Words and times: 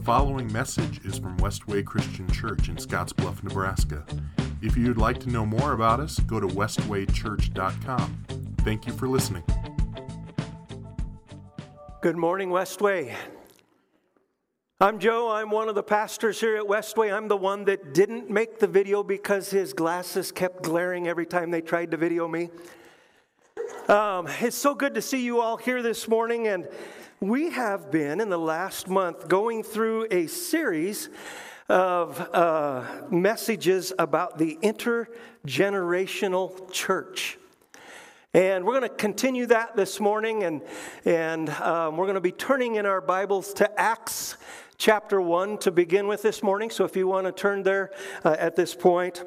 The 0.00 0.06
following 0.06 0.50
message 0.50 1.04
is 1.04 1.18
from 1.18 1.36
Westway 1.40 1.84
Christian 1.84 2.26
Church 2.32 2.70
in 2.70 2.76
Scottsbluff, 2.76 3.42
Nebraska. 3.42 4.02
If 4.62 4.74
you'd 4.74 4.96
like 4.96 5.20
to 5.20 5.28
know 5.28 5.44
more 5.44 5.74
about 5.74 6.00
us, 6.00 6.18
go 6.20 6.40
to 6.40 6.46
westwaychurch.com. 6.46 8.24
Thank 8.62 8.86
you 8.86 8.94
for 8.94 9.08
listening. 9.08 9.42
Good 12.00 12.16
morning, 12.16 12.48
Westway. 12.48 13.14
I'm 14.80 14.98
Joe. 15.00 15.28
I'm 15.32 15.50
one 15.50 15.68
of 15.68 15.74
the 15.74 15.82
pastors 15.82 16.40
here 16.40 16.56
at 16.56 16.62
Westway. 16.64 17.12
I'm 17.12 17.28
the 17.28 17.36
one 17.36 17.66
that 17.66 17.92
didn't 17.92 18.30
make 18.30 18.58
the 18.58 18.66
video 18.68 19.02
because 19.02 19.50
his 19.50 19.74
glasses 19.74 20.32
kept 20.32 20.62
glaring 20.62 21.08
every 21.08 21.26
time 21.26 21.50
they 21.50 21.60
tried 21.60 21.90
to 21.90 21.98
video 21.98 22.26
me. 22.26 22.48
Um, 23.86 24.28
it's 24.40 24.56
so 24.56 24.74
good 24.74 24.94
to 24.94 25.02
see 25.02 25.22
you 25.22 25.42
all 25.42 25.58
here 25.58 25.82
this 25.82 26.08
morning, 26.08 26.46
and 26.48 26.66
we 27.22 27.50
have 27.50 27.90
been 27.90 28.18
in 28.18 28.30
the 28.30 28.38
last 28.38 28.88
month 28.88 29.28
going 29.28 29.62
through 29.62 30.06
a 30.10 30.26
series 30.26 31.10
of 31.68 32.18
uh, 32.34 32.82
messages 33.10 33.92
about 33.98 34.38
the 34.38 34.56
intergenerational 34.62 36.72
church. 36.72 37.36
And 38.32 38.64
we're 38.64 38.72
going 38.78 38.88
to 38.88 38.96
continue 38.96 39.44
that 39.48 39.76
this 39.76 40.00
morning, 40.00 40.44
and, 40.44 40.62
and 41.04 41.50
um, 41.50 41.98
we're 41.98 42.06
going 42.06 42.14
to 42.14 42.22
be 42.22 42.32
turning 42.32 42.76
in 42.76 42.86
our 42.86 43.02
Bibles 43.02 43.52
to 43.54 43.70
Acts 43.78 44.38
chapter 44.78 45.20
1 45.20 45.58
to 45.58 45.70
begin 45.70 46.06
with 46.08 46.22
this 46.22 46.42
morning. 46.42 46.70
So 46.70 46.86
if 46.86 46.96
you 46.96 47.06
want 47.06 47.26
to 47.26 47.32
turn 47.32 47.62
there 47.62 47.90
uh, 48.24 48.34
at 48.38 48.56
this 48.56 48.74
point, 48.74 49.24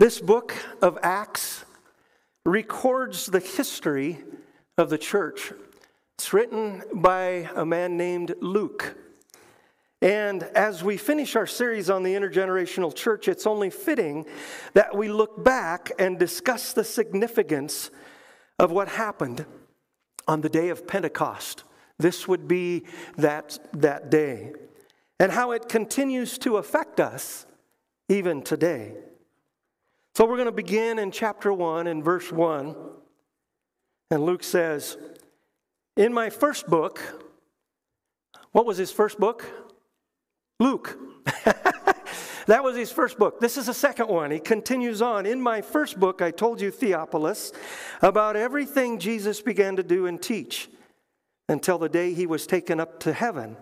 this 0.00 0.18
book 0.18 0.54
of 0.80 0.98
Acts 1.02 1.66
records 2.46 3.26
the 3.26 3.40
history 3.40 4.20
of 4.76 4.90
the 4.90 4.98
church. 4.98 5.52
It's 6.18 6.32
written 6.32 6.82
by 6.92 7.48
a 7.54 7.64
man 7.64 7.96
named 7.96 8.34
Luke. 8.40 8.96
And 10.02 10.42
as 10.42 10.82
we 10.82 10.96
finish 10.96 11.36
our 11.36 11.46
series 11.46 11.88
on 11.88 12.02
the 12.02 12.14
intergenerational 12.14 12.94
church, 12.94 13.28
it's 13.28 13.46
only 13.46 13.70
fitting 13.70 14.26
that 14.74 14.94
we 14.96 15.08
look 15.08 15.42
back 15.42 15.92
and 15.98 16.18
discuss 16.18 16.72
the 16.72 16.84
significance 16.84 17.90
of 18.58 18.70
what 18.72 18.88
happened 18.88 19.46
on 20.26 20.40
the 20.40 20.48
day 20.48 20.68
of 20.70 20.86
Pentecost. 20.86 21.62
This 21.98 22.26
would 22.26 22.48
be 22.48 22.84
that, 23.16 23.58
that 23.74 24.10
day, 24.10 24.52
and 25.20 25.30
how 25.30 25.52
it 25.52 25.68
continues 25.68 26.36
to 26.38 26.56
affect 26.56 26.98
us 26.98 27.46
even 28.08 28.42
today. 28.42 28.94
So 30.16 30.26
we're 30.26 30.36
going 30.36 30.46
to 30.46 30.52
begin 30.52 30.98
in 30.98 31.12
chapter 31.12 31.52
1 31.52 31.86
and 31.86 32.02
verse 32.04 32.30
1. 32.30 32.74
And 34.14 34.24
Luke 34.24 34.44
says, 34.44 34.96
In 35.96 36.14
my 36.14 36.30
first 36.30 36.68
book, 36.68 37.00
what 38.52 38.64
was 38.64 38.78
his 38.78 38.92
first 38.92 39.18
book? 39.18 39.44
Luke. 40.60 40.96
that 42.46 42.62
was 42.62 42.76
his 42.76 42.92
first 42.92 43.18
book. 43.18 43.40
This 43.40 43.56
is 43.56 43.66
the 43.66 43.74
second 43.74 44.06
one. 44.08 44.30
He 44.30 44.38
continues 44.38 45.02
on. 45.02 45.26
In 45.26 45.40
my 45.42 45.62
first 45.62 45.98
book, 45.98 46.22
I 46.22 46.30
told 46.30 46.60
you, 46.60 46.70
Theophilus, 46.70 47.50
about 48.02 48.36
everything 48.36 49.00
Jesus 49.00 49.40
began 49.40 49.74
to 49.74 49.82
do 49.82 50.06
and 50.06 50.22
teach 50.22 50.70
until 51.48 51.78
the 51.78 51.88
day 51.88 52.14
he 52.14 52.26
was 52.28 52.46
taken 52.46 52.78
up 52.78 53.00
to 53.00 53.12
heaven 53.12 53.56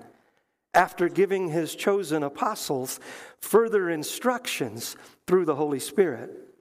after 0.75 1.09
giving 1.09 1.49
his 1.49 1.75
chosen 1.75 2.23
apostles 2.23 3.01
further 3.41 3.89
instructions 3.89 4.97
through 5.27 5.47
the 5.47 5.55
Holy 5.57 5.81
Spirit 5.81 6.52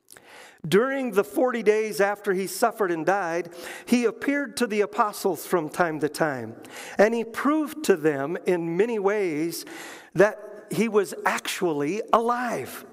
during 0.67 1.11
the 1.11 1.23
40 1.23 1.63
days 1.63 1.99
after 1.99 2.33
he 2.33 2.45
suffered 2.45 2.91
and 2.91 3.03
died, 3.05 3.49
he 3.87 4.05
appeared 4.05 4.57
to 4.57 4.67
the 4.67 4.81
apostles 4.81 5.45
from 5.45 5.69
time 5.69 5.99
to 6.01 6.09
time, 6.09 6.55
and 6.99 7.15
he 7.15 7.23
proved 7.23 7.83
to 7.85 7.95
them 7.95 8.37
in 8.45 8.77
many 8.77 8.99
ways 8.99 9.65
that 10.13 10.37
he 10.69 10.87
was 10.87 11.15
actually 11.25 12.01
alive. 12.13 12.85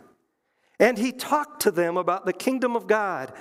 And 0.81 0.97
he 0.97 1.13
talked 1.13 1.63
to 1.63 1.71
them 1.71 1.97
about 1.99 2.25
the 2.25 2.33
kingdom 2.33 2.75
of 2.75 2.87
God. 2.87 3.33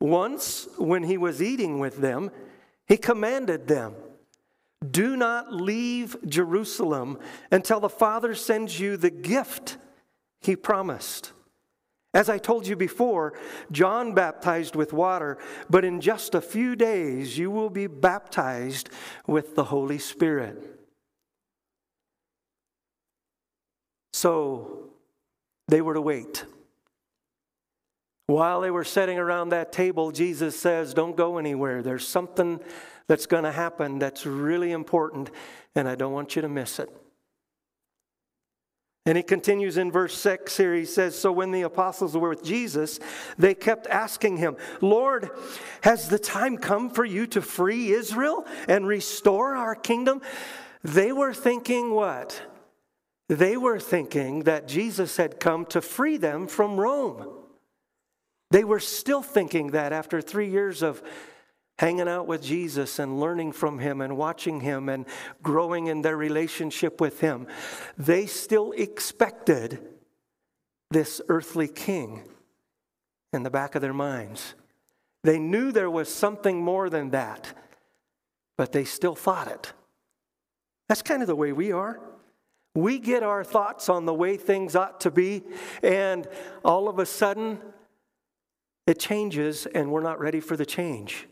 Once, 0.00 0.68
when 0.76 1.02
he 1.02 1.16
was 1.18 1.42
eating 1.42 1.78
with 1.80 1.96
them, 1.98 2.30
he 2.86 2.96
commanded 2.96 3.66
them 3.66 3.96
Do 4.88 5.16
not 5.16 5.52
leave 5.52 6.16
Jerusalem 6.26 7.18
until 7.50 7.80
the 7.80 7.88
Father 7.88 8.36
sends 8.36 8.78
you 8.78 8.96
the 8.96 9.10
gift 9.10 9.78
he 10.40 10.54
promised 10.54 11.32
as 12.14 12.28
I 12.30 12.38
told 12.38 12.64
you 12.66 12.76
before, 12.76 13.34
John 13.72 14.14
baptized 14.14 14.76
with 14.76 14.92
water, 14.92 15.36
but 15.68 15.84
in 15.84 16.00
just 16.00 16.36
a 16.36 16.40
few 16.40 16.76
days 16.76 17.36
you 17.36 17.50
will 17.50 17.70
be 17.70 17.88
baptized 17.88 18.88
with 19.26 19.56
the 19.56 19.64
Holy 19.64 19.98
Spirit. 19.98 20.62
So 24.12 24.90
they 25.66 25.80
were 25.82 25.94
to 25.94 26.00
wait. 26.00 26.44
While 28.28 28.60
they 28.60 28.70
were 28.70 28.84
sitting 28.84 29.18
around 29.18 29.48
that 29.48 29.72
table, 29.72 30.12
Jesus 30.12 30.58
says, 30.58 30.94
Don't 30.94 31.16
go 31.16 31.36
anywhere. 31.36 31.82
There's 31.82 32.06
something 32.06 32.60
that's 33.08 33.26
going 33.26 33.44
to 33.44 33.52
happen 33.52 33.98
that's 33.98 34.24
really 34.24 34.70
important, 34.70 35.30
and 35.74 35.88
I 35.88 35.96
don't 35.96 36.12
want 36.12 36.36
you 36.36 36.42
to 36.42 36.48
miss 36.48 36.78
it. 36.78 36.88
And 39.06 39.18
he 39.18 39.22
continues 39.22 39.76
in 39.76 39.92
verse 39.92 40.16
6 40.16 40.56
here. 40.56 40.74
He 40.74 40.86
says, 40.86 41.18
So 41.18 41.30
when 41.30 41.50
the 41.50 41.62
apostles 41.62 42.16
were 42.16 42.30
with 42.30 42.42
Jesus, 42.42 43.00
they 43.36 43.52
kept 43.52 43.86
asking 43.88 44.38
him, 44.38 44.56
Lord, 44.80 45.28
has 45.82 46.08
the 46.08 46.18
time 46.18 46.56
come 46.56 46.88
for 46.88 47.04
you 47.04 47.26
to 47.28 47.42
free 47.42 47.90
Israel 47.92 48.46
and 48.66 48.86
restore 48.86 49.56
our 49.56 49.74
kingdom? 49.74 50.22
They 50.82 51.12
were 51.12 51.34
thinking 51.34 51.92
what? 51.92 52.40
They 53.28 53.58
were 53.58 53.78
thinking 53.78 54.44
that 54.44 54.68
Jesus 54.68 55.18
had 55.18 55.38
come 55.38 55.66
to 55.66 55.82
free 55.82 56.16
them 56.16 56.46
from 56.46 56.80
Rome. 56.80 57.28
They 58.52 58.64
were 58.64 58.80
still 58.80 59.20
thinking 59.22 59.72
that 59.72 59.92
after 59.92 60.22
three 60.22 60.48
years 60.48 60.80
of 60.82 61.02
hanging 61.78 62.08
out 62.08 62.26
with 62.26 62.42
Jesus 62.42 62.98
and 62.98 63.18
learning 63.20 63.52
from 63.52 63.78
him 63.78 64.00
and 64.00 64.16
watching 64.16 64.60
him 64.60 64.88
and 64.88 65.06
growing 65.42 65.88
in 65.88 66.02
their 66.02 66.16
relationship 66.16 67.00
with 67.00 67.20
him, 67.20 67.46
they 67.98 68.26
still 68.26 68.72
expected 68.72 69.80
this 70.90 71.20
earthly 71.28 71.66
king 71.68 72.22
in 73.32 73.42
the 73.42 73.50
back 73.50 73.74
of 73.74 73.82
their 73.82 73.92
minds. 73.92 74.54
They 75.24 75.38
knew 75.38 75.72
there 75.72 75.90
was 75.90 76.08
something 76.12 76.62
more 76.62 76.88
than 76.88 77.10
that, 77.10 77.52
but 78.56 78.72
they 78.72 78.84
still 78.84 79.16
thought 79.16 79.48
it. 79.48 79.72
That's 80.88 81.02
kind 81.02 81.22
of 81.22 81.26
the 81.26 81.34
way 81.36 81.52
we 81.52 81.72
are. 81.72 81.98
We 82.76 82.98
get 82.98 83.22
our 83.22 83.42
thoughts 83.42 83.88
on 83.88 84.04
the 84.04 84.14
way 84.14 84.36
things 84.36 84.76
ought 84.76 85.00
to 85.00 85.10
be, 85.10 85.42
and 85.82 86.28
all 86.64 86.88
of 86.88 86.98
a 86.98 87.06
sudden, 87.06 87.58
it 88.86 88.98
changes, 89.00 89.66
and 89.66 89.90
we're 89.90 90.02
not 90.02 90.20
ready 90.20 90.40
for 90.40 90.56
the 90.56 90.66
change. 90.66 91.26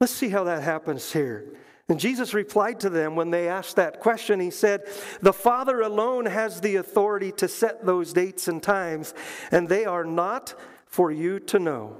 Let's 0.00 0.12
see 0.12 0.28
how 0.28 0.44
that 0.44 0.62
happens 0.62 1.12
here. 1.12 1.44
And 1.88 1.98
Jesus 1.98 2.34
replied 2.34 2.80
to 2.80 2.90
them 2.90 3.16
when 3.16 3.30
they 3.30 3.48
asked 3.48 3.76
that 3.76 3.98
question. 4.00 4.40
He 4.40 4.50
said, 4.50 4.86
The 5.22 5.32
Father 5.32 5.80
alone 5.80 6.26
has 6.26 6.60
the 6.60 6.76
authority 6.76 7.32
to 7.32 7.48
set 7.48 7.84
those 7.84 8.12
dates 8.12 8.46
and 8.46 8.62
times, 8.62 9.14
and 9.50 9.68
they 9.68 9.86
are 9.86 10.04
not 10.04 10.54
for 10.86 11.10
you 11.10 11.40
to 11.40 11.58
know. 11.58 11.96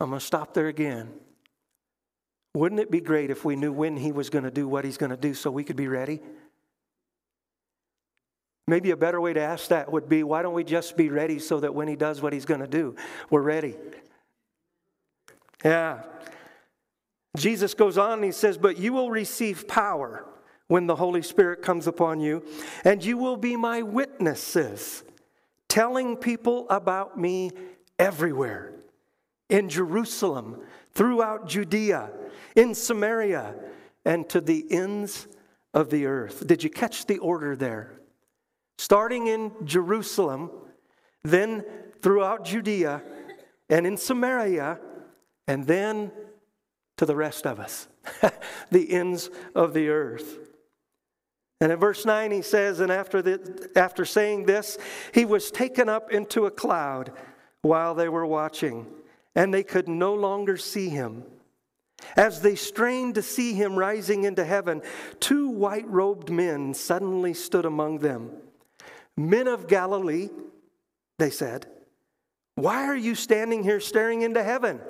I'm 0.00 0.10
going 0.10 0.20
to 0.20 0.26
stop 0.26 0.54
there 0.54 0.66
again. 0.66 1.10
Wouldn't 2.54 2.80
it 2.80 2.90
be 2.90 3.00
great 3.00 3.30
if 3.30 3.44
we 3.44 3.56
knew 3.56 3.72
when 3.72 3.96
He 3.96 4.12
was 4.12 4.28
going 4.28 4.44
to 4.44 4.50
do 4.50 4.66
what 4.66 4.84
He's 4.84 4.96
going 4.98 5.10
to 5.10 5.16
do 5.16 5.32
so 5.34 5.50
we 5.50 5.64
could 5.64 5.76
be 5.76 5.88
ready? 5.88 6.20
Maybe 8.66 8.90
a 8.90 8.96
better 8.96 9.20
way 9.20 9.32
to 9.32 9.40
ask 9.40 9.68
that 9.68 9.90
would 9.90 10.08
be 10.08 10.22
why 10.22 10.42
don't 10.42 10.52
we 10.52 10.64
just 10.64 10.96
be 10.96 11.08
ready 11.08 11.38
so 11.38 11.60
that 11.60 11.74
when 11.74 11.88
He 11.88 11.96
does 11.96 12.20
what 12.20 12.32
He's 12.32 12.44
going 12.44 12.60
to 12.60 12.66
do, 12.66 12.96
we're 13.30 13.40
ready? 13.40 13.76
Yeah. 15.64 16.02
Jesus 17.36 17.74
goes 17.74 17.98
on 17.98 18.12
and 18.14 18.24
he 18.24 18.32
says, 18.32 18.56
But 18.56 18.78
you 18.78 18.92
will 18.92 19.10
receive 19.10 19.68
power 19.68 20.24
when 20.68 20.86
the 20.86 20.96
Holy 20.96 21.22
Spirit 21.22 21.62
comes 21.62 21.86
upon 21.86 22.20
you, 22.20 22.44
and 22.84 23.04
you 23.04 23.16
will 23.18 23.36
be 23.36 23.56
my 23.56 23.82
witnesses, 23.82 25.02
telling 25.68 26.16
people 26.16 26.66
about 26.70 27.18
me 27.18 27.50
everywhere 27.98 28.74
in 29.48 29.68
Jerusalem, 29.68 30.60
throughout 30.92 31.48
Judea, 31.48 32.10
in 32.54 32.74
Samaria, 32.74 33.54
and 34.04 34.28
to 34.30 34.40
the 34.40 34.66
ends 34.70 35.26
of 35.72 35.88
the 35.90 36.06
earth. 36.06 36.46
Did 36.46 36.62
you 36.62 36.70
catch 36.70 37.06
the 37.06 37.18
order 37.18 37.56
there? 37.56 37.94
Starting 38.76 39.26
in 39.26 39.52
Jerusalem, 39.64 40.50
then 41.24 41.64
throughout 42.02 42.44
Judea, 42.44 43.02
and 43.70 43.86
in 43.86 43.96
Samaria, 43.96 44.78
and 45.46 45.66
then 45.66 46.12
to 46.98 47.06
the 47.06 47.16
rest 47.16 47.46
of 47.46 47.58
us, 47.58 47.88
the 48.70 48.92
ends 48.92 49.30
of 49.54 49.72
the 49.72 49.88
earth. 49.88 50.36
And 51.60 51.72
in 51.72 51.78
verse 51.78 52.04
9, 52.04 52.30
he 52.30 52.42
says, 52.42 52.80
And 52.80 52.92
after, 52.92 53.22
the, 53.22 53.70
after 53.74 54.04
saying 54.04 54.44
this, 54.44 54.78
he 55.14 55.24
was 55.24 55.50
taken 55.50 55.88
up 55.88 56.12
into 56.12 56.46
a 56.46 56.50
cloud 56.50 57.12
while 57.62 57.94
they 57.94 58.08
were 58.08 58.26
watching, 58.26 58.86
and 59.34 59.52
they 59.52 59.64
could 59.64 59.88
no 59.88 60.14
longer 60.14 60.56
see 60.56 60.88
him. 60.88 61.24
As 62.16 62.40
they 62.40 62.54
strained 62.54 63.16
to 63.16 63.22
see 63.22 63.54
him 63.54 63.76
rising 63.76 64.22
into 64.24 64.44
heaven, 64.44 64.82
two 65.18 65.48
white 65.48 65.86
robed 65.88 66.30
men 66.30 66.74
suddenly 66.74 67.34
stood 67.34 67.64
among 67.64 67.98
them. 67.98 68.30
Men 69.16 69.48
of 69.48 69.66
Galilee, 69.66 70.28
they 71.18 71.30
said, 71.30 71.66
why 72.54 72.84
are 72.86 72.96
you 72.96 73.14
standing 73.14 73.62
here 73.62 73.78
staring 73.78 74.22
into 74.22 74.42
heaven? 74.42 74.80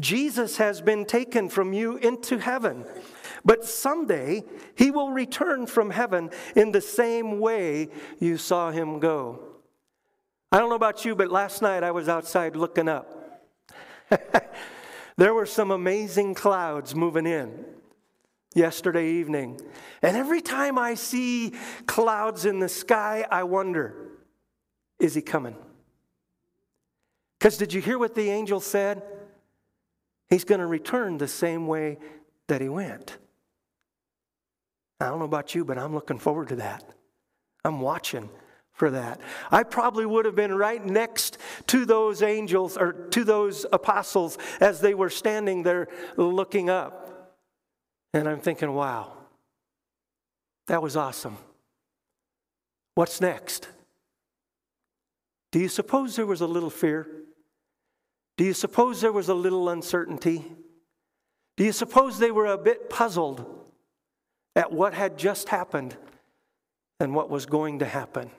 Jesus 0.00 0.56
has 0.56 0.80
been 0.80 1.04
taken 1.04 1.48
from 1.48 1.72
you 1.72 1.96
into 1.96 2.38
heaven, 2.38 2.84
but 3.44 3.64
someday 3.64 4.42
he 4.74 4.90
will 4.90 5.10
return 5.10 5.66
from 5.66 5.90
heaven 5.90 6.30
in 6.56 6.72
the 6.72 6.80
same 6.80 7.40
way 7.40 7.88
you 8.18 8.36
saw 8.38 8.70
him 8.70 8.98
go. 9.00 9.40
I 10.50 10.58
don't 10.58 10.68
know 10.68 10.76
about 10.76 11.04
you, 11.04 11.14
but 11.14 11.30
last 11.30 11.62
night 11.62 11.82
I 11.82 11.90
was 11.90 12.08
outside 12.08 12.56
looking 12.56 12.88
up. 12.88 13.46
there 15.16 15.34
were 15.34 15.46
some 15.46 15.70
amazing 15.70 16.34
clouds 16.34 16.94
moving 16.94 17.26
in 17.26 17.64
yesterday 18.54 19.12
evening. 19.12 19.58
And 20.02 20.14
every 20.16 20.42
time 20.42 20.76
I 20.78 20.94
see 20.94 21.54
clouds 21.86 22.44
in 22.44 22.58
the 22.60 22.68
sky, 22.68 23.26
I 23.30 23.44
wonder 23.44 23.96
is 24.98 25.14
he 25.14 25.22
coming? 25.22 25.56
Because 27.38 27.56
did 27.56 27.72
you 27.72 27.80
hear 27.80 27.98
what 27.98 28.14
the 28.14 28.30
angel 28.30 28.60
said? 28.60 29.02
He's 30.32 30.44
going 30.46 30.60
to 30.60 30.66
return 30.66 31.18
the 31.18 31.28
same 31.28 31.66
way 31.66 31.98
that 32.48 32.62
he 32.62 32.68
went. 32.70 33.18
I 34.98 35.08
don't 35.10 35.18
know 35.18 35.26
about 35.26 35.54
you, 35.54 35.62
but 35.62 35.76
I'm 35.76 35.92
looking 35.92 36.18
forward 36.18 36.48
to 36.48 36.56
that. 36.56 36.82
I'm 37.66 37.82
watching 37.82 38.30
for 38.72 38.92
that. 38.92 39.20
I 39.50 39.62
probably 39.62 40.06
would 40.06 40.24
have 40.24 40.34
been 40.34 40.54
right 40.54 40.82
next 40.82 41.36
to 41.66 41.84
those 41.84 42.22
angels 42.22 42.78
or 42.78 42.94
to 43.10 43.24
those 43.24 43.66
apostles 43.74 44.38
as 44.58 44.80
they 44.80 44.94
were 44.94 45.10
standing 45.10 45.64
there 45.64 45.88
looking 46.16 46.70
up. 46.70 47.36
And 48.14 48.26
I'm 48.26 48.40
thinking, 48.40 48.72
wow, 48.72 49.12
that 50.66 50.80
was 50.82 50.96
awesome. 50.96 51.36
What's 52.94 53.20
next? 53.20 53.68
Do 55.50 55.58
you 55.58 55.68
suppose 55.68 56.16
there 56.16 56.24
was 56.24 56.40
a 56.40 56.46
little 56.46 56.70
fear? 56.70 57.06
Do 58.42 58.46
you 58.46 58.54
suppose 58.54 59.00
there 59.00 59.12
was 59.12 59.28
a 59.28 59.34
little 59.34 59.68
uncertainty? 59.68 60.44
Do 61.56 61.62
you 61.62 61.70
suppose 61.70 62.18
they 62.18 62.32
were 62.32 62.46
a 62.46 62.58
bit 62.58 62.90
puzzled 62.90 63.46
at 64.56 64.72
what 64.72 64.94
had 64.94 65.16
just 65.16 65.48
happened 65.48 65.96
and 66.98 67.14
what 67.14 67.30
was 67.30 67.46
going 67.46 67.78
to 67.78 67.84
happen? 67.84 68.32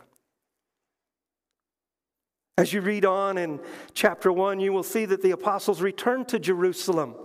As 2.58 2.74
you 2.74 2.82
read 2.82 3.06
on 3.06 3.38
in 3.38 3.62
chapter 3.94 4.30
1, 4.30 4.60
you 4.60 4.74
will 4.74 4.84
see 4.84 5.06
that 5.06 5.22
the 5.22 5.32
apostles 5.32 5.82
returned 5.82 6.28
to 6.28 6.38
Jerusalem 6.38 7.16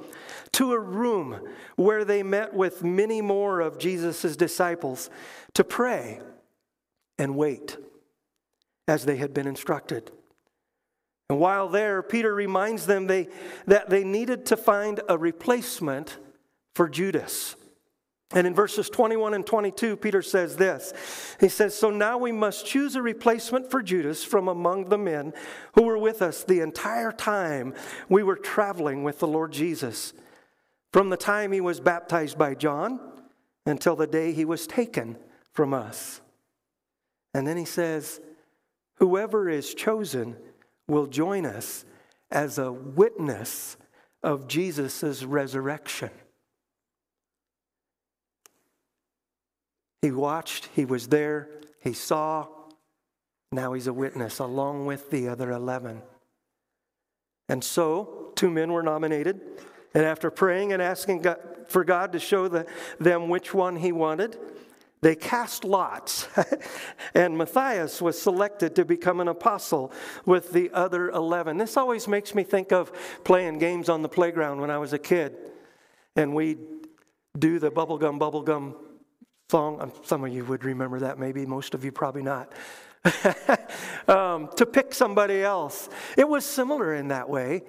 to 0.52 0.72
a 0.72 0.78
room 0.78 1.40
where 1.74 2.04
they 2.04 2.22
met 2.22 2.54
with 2.54 2.84
many 2.84 3.20
more 3.20 3.58
of 3.58 3.78
Jesus' 3.78 4.36
disciples 4.36 5.10
to 5.54 5.64
pray 5.64 6.20
and 7.18 7.34
wait 7.34 7.76
as 8.86 9.04
they 9.04 9.16
had 9.16 9.34
been 9.34 9.48
instructed. 9.48 10.12
And 11.30 11.38
while 11.38 11.68
there, 11.68 12.02
Peter 12.02 12.34
reminds 12.34 12.86
them 12.86 13.06
they, 13.06 13.28
that 13.66 13.90
they 13.90 14.02
needed 14.02 14.46
to 14.46 14.56
find 14.56 15.00
a 15.08 15.18
replacement 15.18 16.16
for 16.74 16.88
Judas. 16.88 17.54
And 18.32 18.46
in 18.46 18.54
verses 18.54 18.88
21 18.88 19.34
and 19.34 19.46
22, 19.46 19.96
Peter 19.96 20.22
says 20.22 20.56
this. 20.56 20.92
He 21.40 21.48
says, 21.48 21.76
So 21.76 21.90
now 21.90 22.16
we 22.18 22.32
must 22.32 22.64
choose 22.66 22.94
a 22.94 23.02
replacement 23.02 23.70
for 23.70 23.82
Judas 23.82 24.24
from 24.24 24.48
among 24.48 24.88
the 24.88 24.98
men 24.98 25.34
who 25.74 25.82
were 25.82 25.98
with 25.98 26.22
us 26.22 26.44
the 26.44 26.60
entire 26.60 27.12
time 27.12 27.74
we 28.08 28.22
were 28.22 28.36
traveling 28.36 29.02
with 29.02 29.18
the 29.18 29.28
Lord 29.28 29.52
Jesus, 29.52 30.12
from 30.92 31.10
the 31.10 31.16
time 31.18 31.52
he 31.52 31.60
was 31.60 31.80
baptized 31.80 32.38
by 32.38 32.54
John 32.54 33.00
until 33.66 33.96
the 33.96 34.06
day 34.06 34.32
he 34.32 34.44
was 34.46 34.66
taken 34.66 35.18
from 35.52 35.74
us. 35.74 36.20
And 37.34 37.46
then 37.46 37.58
he 37.58 37.66
says, 37.66 38.18
Whoever 38.96 39.48
is 39.48 39.74
chosen 39.74 40.36
will 40.88 41.06
join 41.06 41.46
us 41.46 41.84
as 42.30 42.58
a 42.58 42.72
witness 42.72 43.76
of 44.22 44.48
Jesus' 44.48 45.22
resurrection. 45.22 46.10
He 50.02 50.10
watched, 50.10 50.68
he 50.74 50.84
was 50.84 51.08
there, 51.08 51.48
he 51.80 51.92
saw, 51.92 52.46
now 53.52 53.72
he's 53.74 53.86
a 53.86 53.92
witness 53.92 54.38
along 54.38 54.86
with 54.86 55.10
the 55.10 55.28
other 55.28 55.50
11. 55.50 56.02
And 57.48 57.62
so, 57.62 58.32
two 58.34 58.50
men 58.50 58.72
were 58.72 58.82
nominated, 58.82 59.40
and 59.94 60.04
after 60.04 60.30
praying 60.30 60.72
and 60.72 60.82
asking 60.82 61.22
God, 61.22 61.38
for 61.68 61.84
God 61.84 62.12
to 62.12 62.18
show 62.18 62.48
the, 62.48 62.66
them 63.00 63.28
which 63.28 63.52
one 63.52 63.76
he 63.76 63.92
wanted, 63.92 64.38
they 65.00 65.14
cast 65.14 65.62
lots, 65.62 66.26
and 67.14 67.38
Matthias 67.38 68.02
was 68.02 68.20
selected 68.20 68.74
to 68.76 68.84
become 68.84 69.20
an 69.20 69.28
apostle 69.28 69.92
with 70.26 70.50
the 70.52 70.70
other 70.72 71.10
11. 71.10 71.56
This 71.56 71.76
always 71.76 72.08
makes 72.08 72.34
me 72.34 72.42
think 72.42 72.72
of 72.72 72.90
playing 73.22 73.58
games 73.58 73.88
on 73.88 74.02
the 74.02 74.08
playground 74.08 74.60
when 74.60 74.70
I 74.72 74.78
was 74.78 74.92
a 74.92 74.98
kid, 74.98 75.36
and 76.16 76.34
we'd 76.34 76.58
do 77.38 77.60
the 77.60 77.70
bubblegum, 77.70 78.18
bubblegum 78.18 78.74
song. 79.52 79.80
Um, 79.80 79.92
some 80.02 80.24
of 80.24 80.32
you 80.32 80.44
would 80.46 80.64
remember 80.64 80.98
that, 81.00 81.16
maybe, 81.16 81.46
most 81.46 81.74
of 81.74 81.84
you 81.84 81.92
probably 81.92 82.22
not. 82.22 82.52
um, 84.08 84.48
to 84.56 84.66
pick 84.66 84.92
somebody 84.92 85.44
else. 85.44 85.88
It 86.16 86.28
was 86.28 86.44
similar 86.44 86.96
in 86.96 87.08
that 87.08 87.28
way, 87.30 87.62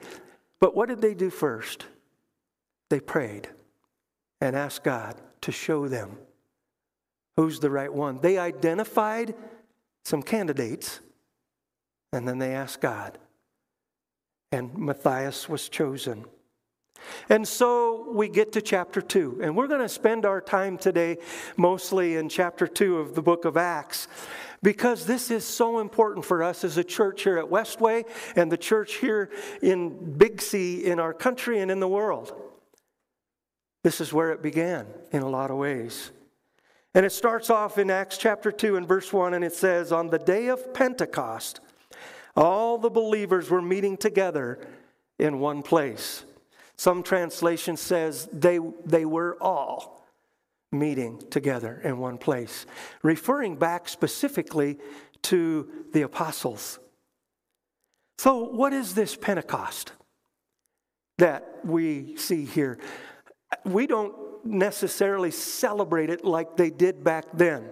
but 0.59 0.75
what 0.75 0.89
did 0.89 0.99
they 0.99 1.13
do 1.13 1.29
first? 1.29 1.85
They 2.89 2.99
prayed 2.99 3.47
and 4.41 4.55
asked 4.55 4.83
God 4.83 5.21
to 5.41 5.51
show 5.51 5.87
them 5.87 6.17
who's 7.39 7.59
the 7.61 7.69
right 7.69 7.93
one. 7.93 8.19
They 8.21 8.37
identified 8.37 9.33
some 10.03 10.21
candidates, 10.21 10.99
and 12.11 12.27
then 12.27 12.37
they 12.37 12.53
asked 12.53 12.81
God. 12.81 13.17
And 14.51 14.77
Matthias 14.77 15.47
was 15.47 15.69
chosen. 15.69 16.25
And 17.29 17.47
so 17.47 18.11
we 18.11 18.27
get 18.27 18.51
to 18.53 18.61
chapter 18.61 18.99
2, 19.01 19.39
and 19.41 19.55
we're 19.55 19.67
going 19.69 19.79
to 19.79 19.87
spend 19.87 20.25
our 20.25 20.41
time 20.41 20.77
today 20.77 21.17
mostly 21.55 22.17
in 22.17 22.27
chapter 22.27 22.67
2 22.67 22.97
of 22.97 23.15
the 23.15 23.21
book 23.21 23.45
of 23.45 23.55
Acts 23.55 24.09
because 24.61 25.05
this 25.05 25.31
is 25.31 25.45
so 25.45 25.79
important 25.79 26.25
for 26.25 26.43
us 26.43 26.65
as 26.65 26.77
a 26.77 26.83
church 26.83 27.23
here 27.23 27.37
at 27.37 27.45
Westway 27.45 28.03
and 28.35 28.51
the 28.51 28.57
church 28.57 28.95
here 28.95 29.29
in 29.61 30.17
Big 30.17 30.41
C 30.41 30.83
in 30.83 30.99
our 30.99 31.13
country 31.13 31.61
and 31.61 31.71
in 31.71 31.79
the 31.79 31.87
world. 31.87 32.33
This 33.85 34.01
is 34.01 34.11
where 34.11 34.31
it 34.33 34.41
began 34.41 34.87
in 35.13 35.21
a 35.21 35.29
lot 35.29 35.51
of 35.51 35.55
ways. 35.57 36.11
And 36.95 37.05
it 37.05 37.11
starts 37.11 37.49
off 37.51 37.77
in 37.77 37.91
Acts 37.91 38.17
chapter 38.17 38.51
2 38.51 38.75
and 38.75 38.87
verse 38.87 39.13
1, 39.13 39.35
and 39.35 39.45
it 39.45 39.53
says, 39.53 39.91
On 39.91 40.09
the 40.09 40.17
day 40.17 40.47
of 40.47 40.73
Pentecost, 40.73 41.59
all 42.35 42.77
the 42.77 42.89
believers 42.89 43.49
were 43.49 43.61
meeting 43.61 43.95
together 43.95 44.59
in 45.19 45.39
one 45.39 45.61
place. 45.61 46.25
Some 46.77 47.03
translation 47.03 47.77
says 47.77 48.27
they, 48.31 48.59
they 48.85 49.05
were 49.05 49.37
all 49.39 50.03
meeting 50.71 51.21
together 51.29 51.79
in 51.83 51.99
one 51.99 52.17
place, 52.17 52.65
referring 53.03 53.55
back 53.57 53.87
specifically 53.87 54.79
to 55.23 55.69
the 55.93 56.01
apostles. 56.03 56.79
So, 58.17 58.43
what 58.45 58.73
is 58.73 58.95
this 58.95 59.15
Pentecost 59.15 59.91
that 61.19 61.59
we 61.63 62.15
see 62.17 62.45
here? 62.45 62.77
We 63.63 63.85
don't 63.87 64.15
necessarily 64.43 65.31
celebrate 65.31 66.09
it 66.09 66.23
like 66.23 66.55
they 66.55 66.69
did 66.69 67.03
back 67.03 67.25
then. 67.33 67.69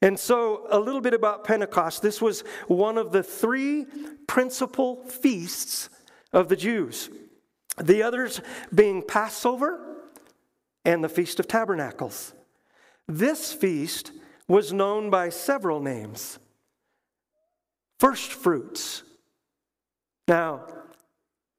And 0.00 0.18
so, 0.18 0.66
a 0.70 0.78
little 0.78 1.00
bit 1.00 1.14
about 1.14 1.44
Pentecost. 1.44 2.02
This 2.02 2.20
was 2.20 2.40
one 2.66 2.98
of 2.98 3.12
the 3.12 3.22
three 3.22 3.86
principal 4.26 5.04
feasts 5.04 5.88
of 6.32 6.48
the 6.48 6.56
Jews, 6.56 7.08
the 7.80 8.02
others 8.02 8.40
being 8.74 9.02
Passover 9.02 9.96
and 10.84 11.04
the 11.04 11.08
Feast 11.08 11.38
of 11.38 11.46
Tabernacles. 11.46 12.32
This 13.06 13.52
feast 13.52 14.10
was 14.48 14.72
known 14.72 15.08
by 15.08 15.28
several 15.28 15.80
names 15.80 16.38
first 18.00 18.32
fruits. 18.32 19.04
Now, 20.26 20.66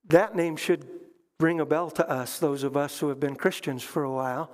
that 0.07 0.35
name 0.35 0.57
should 0.57 0.85
ring 1.43 1.59
a 1.59 1.65
bell 1.65 1.91
to 1.91 2.09
us, 2.09 2.39
those 2.39 2.63
of 2.63 2.75
us 2.77 2.97
who 2.99 3.09
have 3.09 3.19
been 3.19 3.35
Christians 3.35 3.83
for 3.83 4.03
a 4.03 4.11
while. 4.11 4.49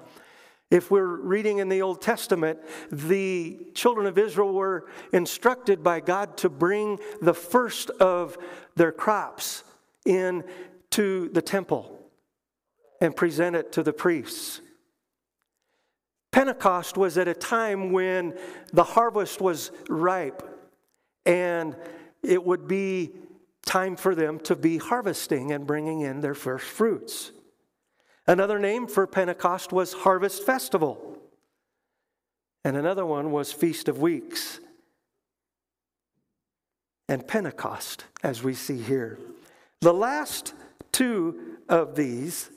If 0.72 0.90
we're 0.92 1.06
reading 1.18 1.60
in 1.60 1.70
the 1.70 1.84
Old 1.84 2.02
Testament, 2.02 2.60
the 2.92 3.60
children 3.76 4.08
of 4.08 4.18
Israel 4.18 4.54
were 4.54 4.88
instructed 5.14 5.84
by 5.84 6.00
God 6.00 6.36
to 6.38 6.50
bring 6.50 7.00
the 7.22 7.34
first 7.34 7.92
of 7.92 8.38
their 8.76 8.92
crops 8.92 9.64
in 10.06 10.44
to 10.92 11.30
the 11.30 11.42
temple 11.44 11.96
and 13.00 13.16
present 13.16 13.56
it 13.56 13.72
to 13.74 13.84
the 13.84 13.94
priests. 13.94 14.62
Pentecost 16.32 16.98
was 16.98 17.18
at 17.20 17.28
a 17.28 17.34
time 17.34 17.92
when 17.92 18.36
the 18.74 18.84
harvest 18.84 19.42
was 19.42 19.72
ripe 19.90 20.44
and 21.26 21.76
it 22.24 22.44
would 22.44 22.68
be 22.68 23.12
time 23.66 23.96
for 23.96 24.16
them 24.16 24.40
to 24.40 24.56
be 24.56 24.78
harvesting 24.78 25.52
and 25.52 25.68
bringing 25.68 26.02
in 26.02 26.22
their 26.22 26.34
first 26.36 26.66
fruits. 26.66 27.32
Another 28.28 28.60
name 28.60 28.88
for 28.88 29.08
Pentecost 29.08 29.72
was 29.72 29.94
Harvest 29.94 30.46
Festival, 30.46 31.18
and 32.64 32.78
another 32.78 33.06
one 33.06 33.32
was 33.32 33.52
Feast 33.52 33.88
of 33.88 34.00
Weeks. 34.00 34.60
And 37.08 37.28
Pentecost, 37.28 38.06
as 38.22 38.44
we 38.44 38.54
see 38.54 38.78
here. 38.80 39.18
The 39.82 39.94
last 39.94 40.54
two 40.92 41.56
of 41.68 41.96
these 41.96 42.52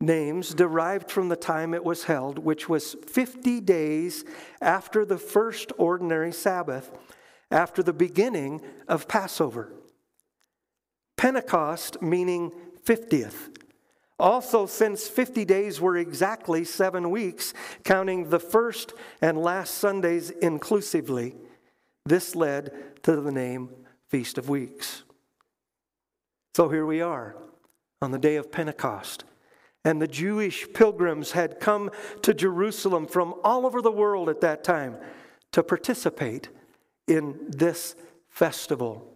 names 0.00 0.54
derived 0.54 1.10
from 1.10 1.28
the 1.28 1.36
time 1.36 1.74
it 1.74 1.84
was 1.84 2.04
held, 2.04 2.38
which 2.38 2.66
was 2.68 2.94
50 3.06 3.60
days 3.60 4.24
after 4.62 5.04
the 5.04 5.18
first 5.18 5.70
ordinary 5.76 6.32
Sabbath, 6.32 6.90
after 7.50 7.82
the 7.82 7.92
beginning 7.92 8.62
of 8.86 9.06
Passover. 9.06 9.70
Pentecost 11.18 12.00
meaning 12.00 12.52
50th. 12.84 13.56
Also, 14.20 14.66
since 14.66 15.06
50 15.06 15.44
days 15.44 15.80
were 15.80 15.96
exactly 15.96 16.64
seven 16.64 17.10
weeks, 17.10 17.52
counting 17.84 18.30
the 18.30 18.38
first 18.40 18.94
and 19.20 19.36
last 19.36 19.74
Sundays 19.74 20.30
inclusively, 20.30 21.36
this 22.06 22.34
led 22.34 22.72
to 23.02 23.20
the 23.20 23.30
name 23.30 23.68
Feast 24.08 24.38
of 24.38 24.48
Weeks. 24.48 25.02
So 26.54 26.68
here 26.68 26.86
we 26.86 27.00
are 27.00 27.36
on 28.00 28.10
the 28.10 28.18
day 28.18 28.36
of 28.36 28.50
Pentecost. 28.50 29.24
And 29.84 30.00
the 30.02 30.08
Jewish 30.08 30.66
pilgrims 30.72 31.32
had 31.32 31.60
come 31.60 31.90
to 32.22 32.34
Jerusalem 32.34 33.06
from 33.06 33.34
all 33.44 33.66
over 33.66 33.80
the 33.80 33.92
world 33.92 34.28
at 34.28 34.40
that 34.40 34.64
time 34.64 34.96
to 35.52 35.62
participate 35.62 36.48
in 37.06 37.38
this 37.48 37.94
festival. 38.28 39.08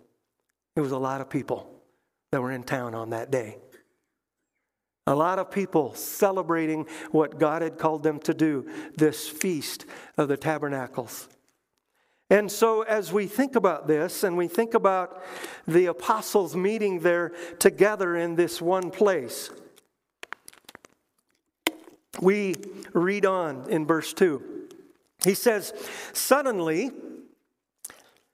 It 0.77 0.81
was 0.81 0.93
a 0.93 0.99
lot 0.99 1.21
of 1.21 1.29
people 1.29 1.72
that 2.33 2.41
were 2.43 2.51
in 2.51 2.65
town 2.65 2.95
on 2.95 3.11
that 3.11 3.31
day. 3.31 3.59
A 5.07 5.15
lot 5.15 5.39
of 5.39 5.51
people 5.51 5.95
celebrating 5.95 6.87
what 7.11 7.39
God 7.39 7.63
had 7.63 7.79
called 7.79 8.03
them 8.03 8.19
to 8.21 8.35
do, 8.35 8.69
this 8.97 9.29
feast 9.29 9.85
of 10.17 10.29
the 10.29 10.37
tabernacles. 10.37 11.29
And 12.31 12.51
so, 12.51 12.81
as 12.83 13.13
we 13.13 13.27
think 13.27 13.57
about 13.57 13.87
this 13.87 14.23
and 14.25 14.37
we 14.39 14.49
think 14.49 14.73
about 14.73 15.23
the 15.69 15.87
apostles 15.87 16.57
meeting 16.57 17.01
there 17.01 17.33
together 17.59 18.17
in 18.17 18.37
this 18.37 18.63
one 18.63 18.91
place, 18.91 19.51
we 22.21 22.55
read 22.95 23.27
on 23.27 23.69
in 23.69 23.87
verse 23.87 24.15
2. 24.15 24.43
He 25.25 25.35
says, 25.35 25.75
Suddenly, 26.15 26.91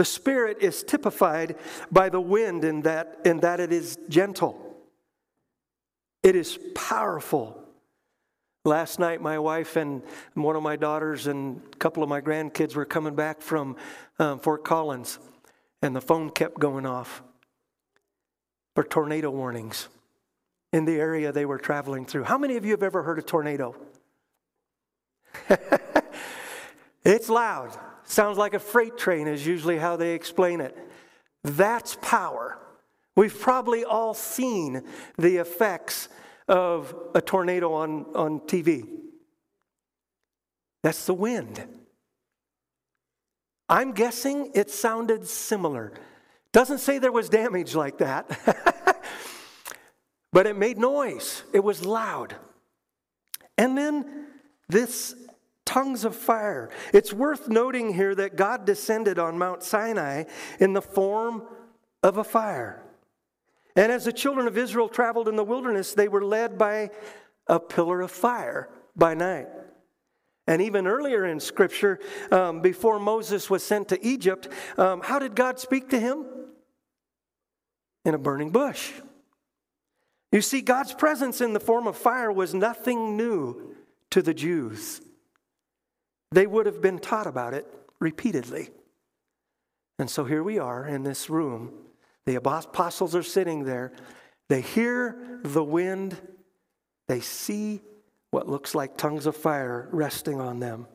the 0.00 0.04
Spirit 0.06 0.62
is 0.62 0.82
typified 0.82 1.56
by 1.92 2.08
the 2.08 2.22
wind 2.22 2.64
in 2.64 2.80
that, 2.84 3.20
in 3.26 3.40
that 3.40 3.60
it 3.60 3.70
is 3.70 3.98
gentle, 4.08 4.78
it 6.22 6.34
is 6.34 6.58
powerful. 6.74 7.58
Last 8.64 8.98
night, 8.98 9.20
my 9.20 9.38
wife 9.38 9.76
and 9.76 10.00
one 10.32 10.56
of 10.56 10.62
my 10.62 10.76
daughters 10.76 11.26
and 11.26 11.60
a 11.70 11.76
couple 11.76 12.02
of 12.02 12.08
my 12.08 12.22
grandkids 12.22 12.74
were 12.74 12.86
coming 12.86 13.14
back 13.14 13.42
from 13.42 13.76
um, 14.18 14.38
Fort 14.38 14.64
Collins, 14.64 15.18
and 15.82 15.94
the 15.94 16.00
phone 16.00 16.30
kept 16.30 16.58
going 16.58 16.86
off 16.86 17.22
for 18.74 18.84
tornado 18.84 19.28
warnings 19.30 19.88
in 20.72 20.86
the 20.86 20.96
area 20.98 21.30
they 21.30 21.44
were 21.44 21.58
traveling 21.58 22.06
through. 22.06 22.22
How 22.24 22.38
many 22.38 22.56
of 22.56 22.64
you 22.64 22.70
have 22.70 22.82
ever 22.82 23.02
heard 23.02 23.18
a 23.18 23.22
tornado? 23.22 23.74
it's 27.04 27.28
loud. 27.28 27.76
Sounds 28.10 28.36
like 28.36 28.54
a 28.54 28.58
freight 28.58 28.98
train, 28.98 29.28
is 29.28 29.46
usually 29.46 29.78
how 29.78 29.94
they 29.94 30.14
explain 30.14 30.60
it. 30.60 30.76
That's 31.44 31.94
power. 32.02 32.58
We've 33.14 33.40
probably 33.40 33.84
all 33.84 34.14
seen 34.14 34.82
the 35.16 35.36
effects 35.36 36.08
of 36.48 36.92
a 37.14 37.20
tornado 37.20 37.72
on, 37.72 38.06
on 38.16 38.40
TV. 38.40 38.82
That's 40.82 41.06
the 41.06 41.14
wind. 41.14 41.62
I'm 43.68 43.92
guessing 43.92 44.50
it 44.56 44.70
sounded 44.70 45.24
similar. 45.28 45.92
Doesn't 46.52 46.78
say 46.78 46.98
there 46.98 47.12
was 47.12 47.28
damage 47.28 47.76
like 47.76 47.98
that, 47.98 49.04
but 50.32 50.48
it 50.48 50.56
made 50.56 50.78
noise. 50.78 51.44
It 51.52 51.62
was 51.62 51.86
loud. 51.86 52.34
And 53.56 53.78
then 53.78 54.26
this 54.68 55.14
tongues 55.70 56.04
of 56.04 56.16
fire. 56.16 56.68
It's 56.92 57.12
worth 57.12 57.46
noting 57.48 57.94
here 57.94 58.12
that 58.16 58.34
God 58.34 58.64
descended 58.64 59.20
on 59.20 59.38
Mount 59.38 59.62
Sinai 59.62 60.24
in 60.58 60.72
the 60.72 60.82
form 60.82 61.44
of 62.02 62.16
a 62.16 62.24
fire. 62.24 62.82
And 63.76 63.92
as 63.92 64.04
the 64.04 64.12
children 64.12 64.48
of 64.48 64.58
Israel 64.58 64.88
traveled 64.88 65.28
in 65.28 65.36
the 65.36 65.44
wilderness, 65.44 65.94
they 65.94 66.08
were 66.08 66.24
led 66.24 66.58
by 66.58 66.90
a 67.46 67.60
pillar 67.60 68.00
of 68.00 68.10
fire 68.10 68.68
by 68.96 69.14
night. 69.14 69.46
And 70.48 70.60
even 70.60 70.88
earlier 70.88 71.24
in 71.24 71.38
Scripture, 71.38 72.00
um, 72.32 72.62
before 72.62 72.98
Moses 72.98 73.48
was 73.48 73.62
sent 73.62 73.88
to 73.90 74.04
Egypt, 74.04 74.48
um, 74.76 75.00
how 75.04 75.20
did 75.20 75.36
God 75.36 75.60
speak 75.60 75.90
to 75.90 76.00
him? 76.00 76.26
In 78.04 78.14
a 78.14 78.18
burning 78.18 78.50
bush. 78.50 78.90
You 80.32 80.40
see, 80.42 80.62
God's 80.62 80.92
presence 80.94 81.40
in 81.40 81.52
the 81.52 81.60
form 81.60 81.86
of 81.86 81.96
fire 81.96 82.32
was 82.32 82.54
nothing 82.54 83.16
new 83.16 83.76
to 84.10 84.20
the 84.20 84.34
Jews. 84.34 85.00
They 86.32 86.46
would 86.46 86.66
have 86.66 86.80
been 86.80 86.98
taught 86.98 87.26
about 87.26 87.54
it 87.54 87.66
repeatedly. 88.00 88.68
And 89.98 90.08
so 90.08 90.24
here 90.24 90.42
we 90.42 90.58
are 90.58 90.86
in 90.86 91.02
this 91.02 91.28
room. 91.28 91.72
The 92.26 92.36
apostles 92.36 93.14
are 93.14 93.22
sitting 93.22 93.64
there. 93.64 93.92
They 94.48 94.60
hear 94.60 95.40
the 95.42 95.64
wind. 95.64 96.16
They 97.08 97.20
see 97.20 97.80
what 98.30 98.48
looks 98.48 98.74
like 98.74 98.96
tongues 98.96 99.26
of 99.26 99.36
fire 99.36 99.88
resting 99.90 100.40
on 100.40 100.60
them. 100.60 100.86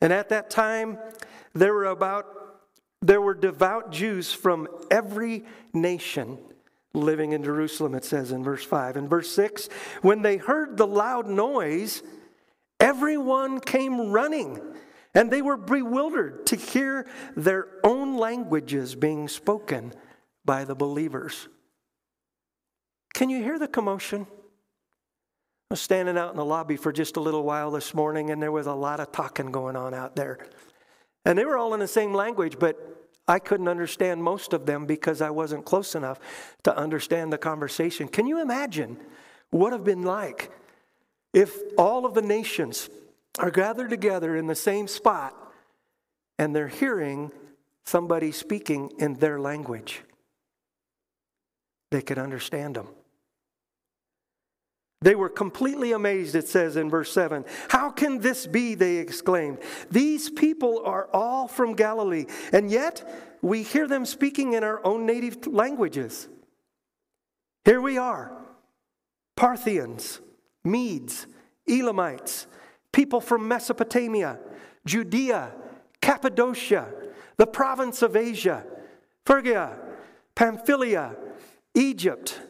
And 0.00 0.12
at 0.12 0.28
that 0.28 0.50
time, 0.50 0.98
there 1.54 1.72
were 1.74 1.86
about 1.86 2.34
there 3.00 3.22
were 3.22 3.34
devout 3.34 3.92
Jews 3.92 4.32
from 4.32 4.66
every 4.90 5.44
nation 5.72 6.36
living 6.94 7.30
in 7.30 7.44
Jerusalem, 7.44 7.94
it 7.94 8.04
says 8.04 8.32
in 8.32 8.42
verse 8.42 8.64
5. 8.64 8.96
and 8.96 9.08
verse 9.08 9.30
6, 9.30 9.68
when 10.02 10.22
they 10.22 10.36
heard 10.36 10.76
the 10.76 10.86
loud 10.86 11.28
noise, 11.28 12.02
Everyone 12.80 13.58
came 13.58 14.10
running, 14.12 14.60
and 15.14 15.30
they 15.30 15.42
were 15.42 15.56
bewildered 15.56 16.46
to 16.46 16.56
hear 16.56 17.06
their 17.36 17.66
own 17.82 18.16
languages 18.16 18.94
being 18.94 19.26
spoken 19.28 19.92
by 20.44 20.64
the 20.64 20.76
believers. 20.76 21.48
Can 23.14 23.30
you 23.30 23.42
hear 23.42 23.58
the 23.58 23.66
commotion? 23.66 24.26
I 24.30 25.72
was 25.72 25.80
standing 25.80 26.16
out 26.16 26.30
in 26.30 26.36
the 26.36 26.44
lobby 26.44 26.76
for 26.76 26.92
just 26.92 27.16
a 27.16 27.20
little 27.20 27.42
while 27.42 27.72
this 27.72 27.94
morning, 27.94 28.30
and 28.30 28.40
there 28.40 28.52
was 28.52 28.66
a 28.68 28.72
lot 28.74 29.00
of 29.00 29.10
talking 29.12 29.50
going 29.50 29.74
on 29.76 29.92
out 29.92 30.14
there. 30.14 30.38
And 31.24 31.36
they 31.36 31.44
were 31.44 31.58
all 31.58 31.74
in 31.74 31.80
the 31.80 31.88
same 31.88 32.14
language, 32.14 32.58
but 32.60 32.76
I 33.26 33.40
couldn't 33.40 33.68
understand 33.68 34.22
most 34.22 34.52
of 34.52 34.66
them 34.66 34.86
because 34.86 35.20
I 35.20 35.30
wasn't 35.30 35.64
close 35.66 35.94
enough 35.96 36.20
to 36.62 36.74
understand 36.74 37.32
the 37.32 37.38
conversation. 37.38 38.06
Can 38.08 38.26
you 38.28 38.40
imagine 38.40 38.96
what 39.50 39.72
have 39.72 39.84
been 39.84 40.02
like 40.02 40.50
if 41.32 41.56
all 41.76 42.06
of 42.06 42.14
the 42.14 42.22
nations 42.22 42.88
are 43.38 43.50
gathered 43.50 43.90
together 43.90 44.36
in 44.36 44.46
the 44.46 44.54
same 44.54 44.88
spot 44.88 45.34
and 46.38 46.54
they're 46.54 46.68
hearing 46.68 47.30
somebody 47.84 48.32
speaking 48.32 48.92
in 48.98 49.14
their 49.14 49.38
language, 49.40 50.02
they 51.90 52.02
could 52.02 52.18
understand 52.18 52.76
them. 52.76 52.88
They 55.00 55.14
were 55.14 55.28
completely 55.28 55.92
amazed, 55.92 56.34
it 56.34 56.48
says 56.48 56.76
in 56.76 56.90
verse 56.90 57.12
7. 57.12 57.44
How 57.68 57.90
can 57.90 58.18
this 58.18 58.48
be? 58.48 58.74
They 58.74 58.96
exclaimed. 58.96 59.58
These 59.92 60.28
people 60.28 60.82
are 60.84 61.08
all 61.12 61.46
from 61.46 61.74
Galilee, 61.76 62.26
and 62.52 62.68
yet 62.68 63.38
we 63.40 63.62
hear 63.62 63.86
them 63.86 64.04
speaking 64.04 64.54
in 64.54 64.64
our 64.64 64.84
own 64.84 65.06
native 65.06 65.46
languages. 65.46 66.28
Here 67.64 67.80
we 67.80 67.96
are, 67.96 68.32
Parthians, 69.36 70.20
Medes, 70.64 71.26
Elamites, 71.68 72.46
people 72.92 73.20
from 73.20 73.46
Mesopotamia, 73.48 74.38
Judea, 74.84 75.52
Cappadocia, 76.00 76.92
the 77.36 77.46
province 77.46 78.02
of 78.02 78.16
Asia, 78.16 78.64
Phrygia, 79.26 79.78
Pamphylia, 80.34 81.16
Egypt, 81.74 82.40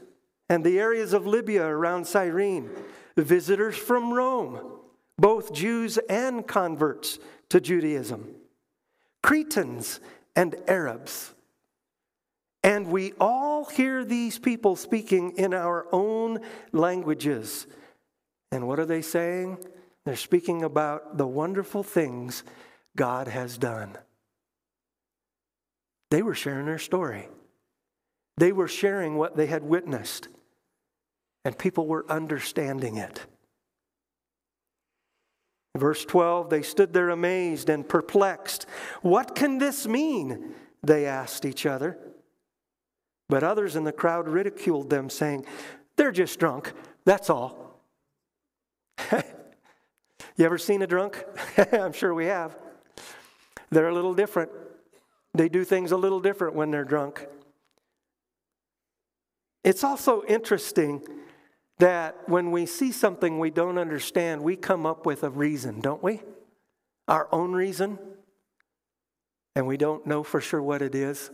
and 0.49 0.65
the 0.65 0.79
areas 0.79 1.13
of 1.13 1.27
Libya 1.27 1.65
around 1.67 2.07
Cyrene, 2.07 2.71
visitors 3.17 3.77
from 3.77 4.15
Rome, 4.15 4.61
both 5.19 5.53
Jews 5.53 5.99
and 6.09 6.47
converts 6.47 7.19
to 7.51 7.61
Judaism, 7.61 8.35
Cretans 9.23 10.01
and 10.37 10.55
Arabs. 10.69 11.35
And 12.63 12.87
we 12.89 13.13
all 13.21 13.65
hear 13.67 14.05
these 14.05 14.39
people 14.39 14.77
speaking 14.77 15.33
in 15.37 15.53
our 15.55 15.87
own 15.93 16.41
languages 16.73 17.67
and 18.51 18.67
what 18.67 18.79
are 18.79 18.87
they 18.87 19.03
saying? 19.03 19.59
They're 20.05 20.17
speaking 20.17 20.63
about 20.65 21.19
the 21.19 21.27
wonderful 21.27 21.83
things 21.83 22.45
God 22.97 23.29
has 23.29 23.59
done. 23.59 23.97
They 26.11 26.23
were 26.23 26.35
sharing 26.35 26.67
their 26.67 26.79
story, 26.79 27.29
they 28.39 28.53
were 28.53 28.69
sharing 28.69 29.17
what 29.17 29.37
they 29.37 29.47
had 29.47 29.63
witnessed, 29.65 30.29
and 31.45 31.59
people 31.59 31.87
were 31.87 32.07
understanding 32.09 32.97
it. 32.97 33.27
Verse 35.77 36.05
12, 36.05 36.49
they 36.51 36.63
stood 36.63 36.93
there 36.93 37.11
amazed 37.11 37.69
and 37.69 37.89
perplexed. 37.89 38.67
What 39.03 39.37
can 39.37 39.59
this 39.59 39.87
mean? 39.87 40.55
They 40.83 41.07
asked 41.07 41.45
each 41.45 41.67
other. 41.67 41.97
But 43.29 43.45
others 43.45 43.77
in 43.77 43.85
the 43.85 43.93
crowd 43.93 44.29
ridiculed 44.29 44.89
them, 44.91 45.11
saying, 45.11 45.45
They're 45.97 46.11
just 46.11 46.39
drunk, 46.41 46.73
that's 47.05 47.29
all. 47.29 47.68
you 50.37 50.45
ever 50.45 50.59
seen 50.59 50.83
a 50.83 50.87
drunk? 50.87 51.23
I'm 51.73 51.93
sure 51.93 52.15
we 52.15 52.27
have. 52.27 52.57
They're 53.71 53.89
a 53.89 53.95
little 53.95 54.15
different. 54.15 54.51
They 55.35 55.49
do 55.49 55.65
things 55.65 55.93
a 55.93 55.97
little 55.97 56.21
different 56.21 56.55
when 56.55 56.71
they're 56.71 56.85
drunk. 56.85 57.27
It's 59.65 59.85
also 59.85 60.23
interesting 60.27 61.03
that 61.79 62.29
when 62.29 62.51
we 62.51 62.67
see 62.67 62.91
something 62.91 63.39
we 63.39 63.51
don't 63.51 63.79
understand, 63.79 64.43
we 64.43 64.57
come 64.57 64.87
up 64.87 65.07
with 65.07 65.23
a 65.23 65.31
reason, 65.31 65.81
don't 65.81 66.03
we? 66.03 66.21
Our 67.07 67.29
own 67.31 67.53
reason. 67.53 67.99
And 69.55 69.67
we 69.67 69.77
don't 69.77 70.07
know 70.07 70.23
for 70.23 70.41
sure 70.41 70.63
what 70.63 70.83
it 70.83 70.95
is, 70.95 71.31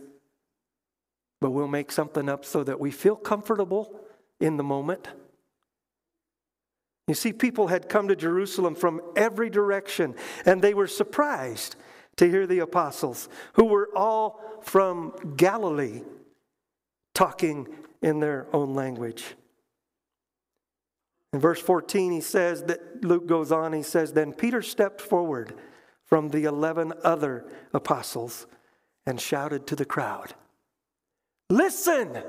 but 1.41 1.51
we'll 1.51 1.67
make 1.67 1.91
something 1.91 2.27
up 2.27 2.43
so 2.43 2.63
that 2.63 2.79
we 2.79 2.91
feel 2.91 3.15
comfortable 3.15 3.99
in 4.39 4.57
the 4.57 4.63
moment. 4.63 5.07
You 7.07 7.13
see, 7.15 7.33
people 7.33 7.67
had 7.67 7.87
come 7.87 8.07
to 8.07 8.15
Jerusalem 8.15 8.73
from 8.73 8.99
every 9.15 9.49
direction, 9.49 10.15
and 10.45 10.61
they 10.61 10.73
were 10.73 10.87
surprised 10.87 11.75
to 12.15 12.27
hear 12.29 12.47
the 12.47 12.59
apostles, 12.59 13.29
who 13.53 13.65
were 13.65 13.89
all 13.95 14.41
from 14.63 15.13
Galilee, 15.37 16.01
talking 17.13 17.67
in 18.01 18.19
their 18.19 18.47
own 18.53 18.73
language. 18.73 19.23
In 21.33 21.39
verse 21.39 21.59
14, 21.61 22.11
he 22.11 22.21
says 22.21 22.63
that 22.63 23.03
Luke 23.03 23.27
goes 23.27 23.51
on, 23.51 23.73
he 23.73 23.83
says, 23.83 24.13
Then 24.13 24.33
Peter 24.33 24.61
stepped 24.61 25.01
forward 25.01 25.53
from 26.05 26.29
the 26.29 26.45
11 26.45 26.93
other 27.03 27.45
apostles 27.73 28.47
and 29.05 29.19
shouted 29.21 29.67
to 29.67 29.75
the 29.75 29.85
crowd, 29.85 30.33
Listen! 31.51 32.23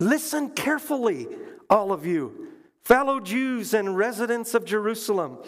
Listen 0.00 0.50
carefully, 0.50 1.28
all 1.70 1.92
of 1.92 2.04
you 2.04 2.53
Fellow 2.84 3.18
Jews 3.18 3.72
and 3.72 3.96
residents 3.96 4.52
of 4.52 4.66
Jerusalem, 4.66 5.38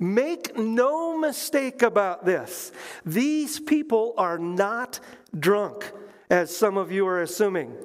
make 0.00 0.58
no 0.58 1.16
mistake 1.16 1.82
about 1.82 2.24
this. 2.24 2.72
These 3.06 3.60
people 3.60 4.12
are 4.18 4.38
not 4.38 4.98
drunk, 5.38 5.88
as 6.30 6.54
some 6.56 6.76
of 6.76 6.90
you 6.90 7.06
are 7.06 7.22
assuming. 7.22 7.76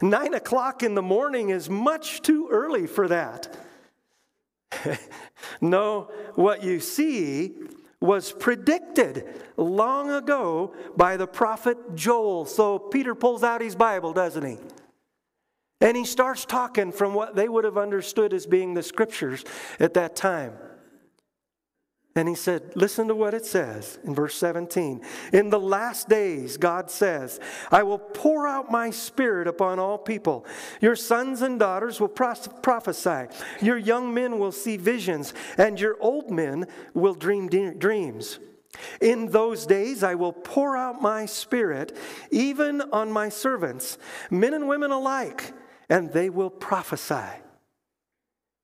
Nine 0.00 0.34
o'clock 0.34 0.84
in 0.84 0.94
the 0.94 1.02
morning 1.02 1.48
is 1.48 1.68
much 1.68 2.22
too 2.22 2.46
early 2.48 2.86
for 2.86 3.08
that. 3.08 3.56
no, 5.60 6.12
what 6.36 6.62
you 6.62 6.78
see 6.78 7.56
was 8.00 8.30
predicted 8.30 9.26
long 9.56 10.10
ago 10.12 10.74
by 10.96 11.16
the 11.16 11.26
prophet 11.26 11.76
Joel. 11.96 12.44
So 12.46 12.78
Peter 12.78 13.16
pulls 13.16 13.42
out 13.42 13.62
his 13.62 13.74
Bible, 13.74 14.12
doesn't 14.12 14.44
he? 14.46 14.58
And 15.80 15.96
he 15.96 16.04
starts 16.04 16.44
talking 16.44 16.92
from 16.92 17.14
what 17.14 17.34
they 17.34 17.48
would 17.48 17.64
have 17.64 17.78
understood 17.78 18.32
as 18.32 18.46
being 18.46 18.74
the 18.74 18.82
scriptures 18.82 19.44
at 19.80 19.94
that 19.94 20.16
time. 20.16 20.54
And 22.16 22.28
he 22.28 22.36
said, 22.36 22.70
Listen 22.76 23.08
to 23.08 23.14
what 23.14 23.34
it 23.34 23.44
says 23.44 23.98
in 24.04 24.14
verse 24.14 24.36
17. 24.36 25.00
In 25.32 25.50
the 25.50 25.58
last 25.58 26.08
days, 26.08 26.56
God 26.56 26.88
says, 26.88 27.40
I 27.72 27.82
will 27.82 27.98
pour 27.98 28.46
out 28.46 28.70
my 28.70 28.90
spirit 28.90 29.48
upon 29.48 29.80
all 29.80 29.98
people. 29.98 30.46
Your 30.80 30.94
sons 30.94 31.42
and 31.42 31.58
daughters 31.58 31.98
will 32.00 32.06
prophesy. 32.08 33.26
Your 33.60 33.76
young 33.76 34.14
men 34.14 34.38
will 34.38 34.52
see 34.52 34.76
visions, 34.76 35.34
and 35.58 35.80
your 35.80 35.96
old 35.98 36.30
men 36.30 36.68
will 36.94 37.14
dream 37.14 37.48
de- 37.48 37.74
dreams. 37.74 38.38
In 39.00 39.26
those 39.26 39.66
days, 39.66 40.04
I 40.04 40.14
will 40.14 40.32
pour 40.32 40.76
out 40.76 41.02
my 41.02 41.26
spirit 41.26 41.96
even 42.30 42.80
on 42.80 43.10
my 43.10 43.28
servants, 43.28 43.98
men 44.30 44.54
and 44.54 44.68
women 44.68 44.92
alike 44.92 45.52
and 45.94 46.10
they 46.12 46.28
will 46.28 46.50
prophesy. 46.50 47.14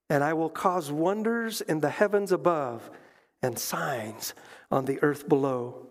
And 0.08 0.24
I 0.24 0.32
will 0.34 0.50
cause 0.50 0.90
wonders 0.90 1.60
in 1.60 1.78
the 1.78 1.88
heavens 1.88 2.32
above 2.32 2.90
and 3.40 3.56
signs 3.56 4.34
on 4.68 4.84
the 4.86 5.00
earth 5.00 5.28
below 5.28 5.86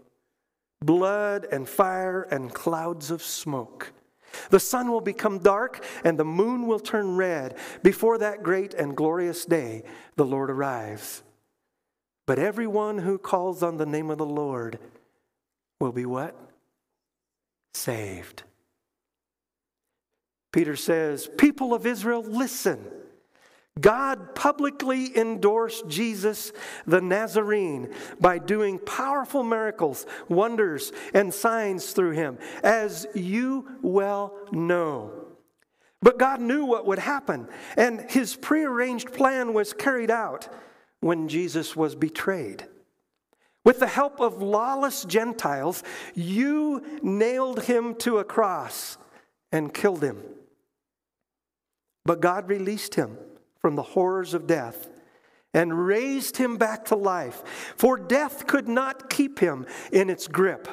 blood 0.81 1.45
and 1.49 1.67
fire 1.67 2.23
and 2.23 2.53
clouds 2.53 3.09
of 3.09 3.23
smoke. 3.23 3.93
The 4.49 4.59
sun 4.59 4.91
will 4.91 4.99
become 4.99 5.39
dark 5.39 5.81
and 6.03 6.19
the 6.19 6.25
moon 6.25 6.67
will 6.67 6.79
turn 6.81 7.15
red 7.15 7.57
before 7.83 8.17
that 8.17 8.43
great 8.43 8.73
and 8.73 8.93
glorious 8.95 9.45
day 9.45 9.83
the 10.17 10.25
Lord 10.25 10.51
arrives. 10.51 11.23
But 12.27 12.37
everyone 12.37 12.97
who 12.97 13.17
calls 13.17 13.63
on 13.63 13.77
the 13.77 13.85
name 13.85 14.09
of 14.09 14.17
the 14.17 14.25
Lord 14.25 14.77
will 15.79 15.93
be 15.93 16.05
what? 16.05 16.35
Saved. 17.75 18.43
Peter 20.51 20.75
says, 20.75 21.29
People 21.37 21.73
of 21.73 21.85
Israel, 21.85 22.23
listen. 22.23 22.83
God 23.79 24.35
publicly 24.35 25.15
endorsed 25.17 25.87
Jesus 25.87 26.51
the 26.85 26.99
Nazarene 26.99 27.93
by 28.19 28.37
doing 28.37 28.77
powerful 28.79 29.41
miracles, 29.41 30.05
wonders, 30.27 30.91
and 31.13 31.33
signs 31.33 31.93
through 31.93 32.11
him, 32.11 32.39
as 32.61 33.07
you 33.13 33.67
well 33.81 34.35
know. 34.51 35.13
But 36.01 36.17
God 36.19 36.41
knew 36.41 36.65
what 36.65 36.87
would 36.87 36.99
happen, 36.99 37.47
and 37.77 38.01
his 38.09 38.35
prearranged 38.35 39.13
plan 39.13 39.53
was 39.53 39.71
carried 39.71 40.11
out 40.11 40.51
when 40.99 41.29
Jesus 41.29 41.73
was 41.75 41.95
betrayed. 41.95 42.65
With 43.63 43.79
the 43.79 43.87
help 43.87 44.19
of 44.19 44.41
lawless 44.41 45.05
Gentiles, 45.05 45.83
you 46.15 46.99
nailed 47.01 47.63
him 47.63 47.95
to 47.97 48.17
a 48.17 48.25
cross 48.25 48.97
and 49.53 49.73
killed 49.73 50.03
him. 50.03 50.21
But 52.09 52.21
God 52.21 52.49
released 52.49 52.95
him 52.95 53.17
from 53.59 53.75
the 53.75 53.83
horrors 53.83 54.33
of 54.33 54.47
death 54.47 54.89
and 55.53 55.85
raised 55.85 56.37
him 56.37 56.57
back 56.57 56.85
to 56.85 56.95
life, 56.95 57.75
for 57.77 57.97
death 57.99 58.47
could 58.47 58.67
not 58.67 59.11
keep 59.11 59.37
him 59.37 59.67
in 59.91 60.09
its 60.09 60.27
grip. 60.27 60.67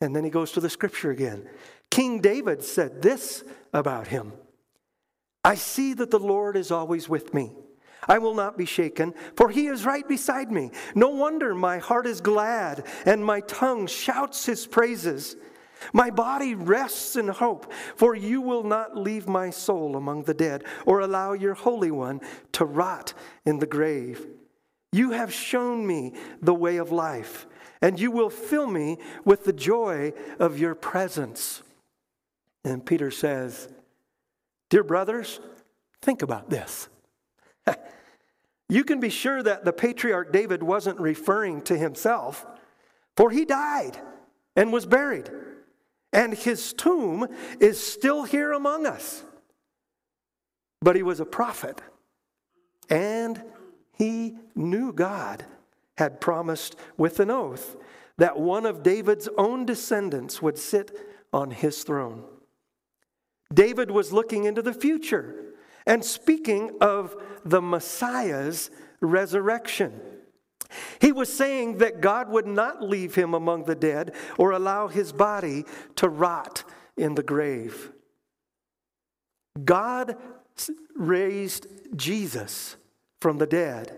And 0.00 0.14
then 0.14 0.24
he 0.24 0.30
goes 0.30 0.50
to 0.52 0.60
the 0.60 0.68
scripture 0.68 1.12
again. 1.12 1.48
King 1.88 2.18
David 2.20 2.64
said 2.64 3.00
this 3.00 3.44
about 3.72 4.08
him 4.08 4.32
I 5.44 5.54
see 5.54 5.94
that 5.94 6.10
the 6.10 6.18
Lord 6.18 6.56
is 6.56 6.72
always 6.72 7.08
with 7.08 7.32
me. 7.32 7.52
I 8.08 8.18
will 8.18 8.34
not 8.34 8.58
be 8.58 8.64
shaken, 8.66 9.14
for 9.36 9.50
he 9.50 9.68
is 9.68 9.84
right 9.86 10.08
beside 10.08 10.50
me. 10.50 10.72
No 10.96 11.10
wonder 11.10 11.54
my 11.54 11.78
heart 11.78 12.08
is 12.08 12.20
glad 12.20 12.84
and 13.04 13.24
my 13.24 13.38
tongue 13.42 13.86
shouts 13.86 14.46
his 14.46 14.66
praises. 14.66 15.36
My 15.92 16.10
body 16.10 16.54
rests 16.54 17.16
in 17.16 17.28
hope, 17.28 17.72
for 17.96 18.14
you 18.14 18.40
will 18.40 18.62
not 18.64 18.96
leave 18.96 19.28
my 19.28 19.50
soul 19.50 19.96
among 19.96 20.22
the 20.22 20.34
dead 20.34 20.64
or 20.84 21.00
allow 21.00 21.32
your 21.32 21.54
Holy 21.54 21.90
One 21.90 22.20
to 22.52 22.64
rot 22.64 23.14
in 23.44 23.58
the 23.58 23.66
grave. 23.66 24.26
You 24.92 25.10
have 25.12 25.32
shown 25.32 25.86
me 25.86 26.14
the 26.40 26.54
way 26.54 26.78
of 26.78 26.92
life, 26.92 27.46
and 27.82 27.98
you 28.00 28.10
will 28.10 28.30
fill 28.30 28.66
me 28.66 28.98
with 29.24 29.44
the 29.44 29.52
joy 29.52 30.12
of 30.38 30.58
your 30.58 30.74
presence. 30.74 31.62
And 32.64 32.84
Peter 32.84 33.10
says, 33.10 33.68
Dear 34.70 34.82
brothers, 34.84 35.38
think 36.02 36.22
about 36.22 36.48
this. 36.50 36.88
you 38.68 38.82
can 38.84 38.98
be 38.98 39.10
sure 39.10 39.42
that 39.42 39.64
the 39.64 39.72
patriarch 39.72 40.32
David 40.32 40.62
wasn't 40.62 40.98
referring 40.98 41.62
to 41.62 41.76
himself, 41.76 42.46
for 43.16 43.30
he 43.30 43.44
died 43.44 43.96
and 44.56 44.72
was 44.72 44.86
buried. 44.86 45.30
And 46.12 46.32
his 46.34 46.72
tomb 46.72 47.26
is 47.60 47.80
still 47.82 48.24
here 48.24 48.52
among 48.52 48.86
us. 48.86 49.24
But 50.80 50.96
he 50.96 51.02
was 51.02 51.20
a 51.20 51.24
prophet, 51.26 51.80
and 52.90 53.42
he 53.94 54.34
knew 54.54 54.92
God 54.92 55.44
had 55.96 56.20
promised 56.20 56.76
with 56.98 57.18
an 57.18 57.30
oath 57.30 57.76
that 58.18 58.38
one 58.38 58.66
of 58.66 58.82
David's 58.82 59.28
own 59.38 59.64
descendants 59.64 60.40
would 60.42 60.58
sit 60.58 60.96
on 61.32 61.50
his 61.50 61.82
throne. 61.82 62.24
David 63.52 63.90
was 63.90 64.12
looking 64.12 64.44
into 64.44 64.60
the 64.60 64.74
future 64.74 65.34
and 65.86 66.04
speaking 66.04 66.70
of 66.80 67.16
the 67.44 67.62
Messiah's 67.62 68.70
resurrection. 69.00 69.98
He 71.00 71.12
was 71.12 71.32
saying 71.32 71.78
that 71.78 72.00
God 72.00 72.28
would 72.28 72.46
not 72.46 72.82
leave 72.82 73.14
him 73.14 73.34
among 73.34 73.64
the 73.64 73.74
dead 73.74 74.14
or 74.38 74.52
allow 74.52 74.88
his 74.88 75.12
body 75.12 75.64
to 75.96 76.08
rot 76.08 76.64
in 76.96 77.14
the 77.14 77.22
grave. 77.22 77.90
God 79.64 80.16
raised 80.94 81.66
Jesus 81.94 82.76
from 83.20 83.38
the 83.38 83.46
dead, 83.46 83.92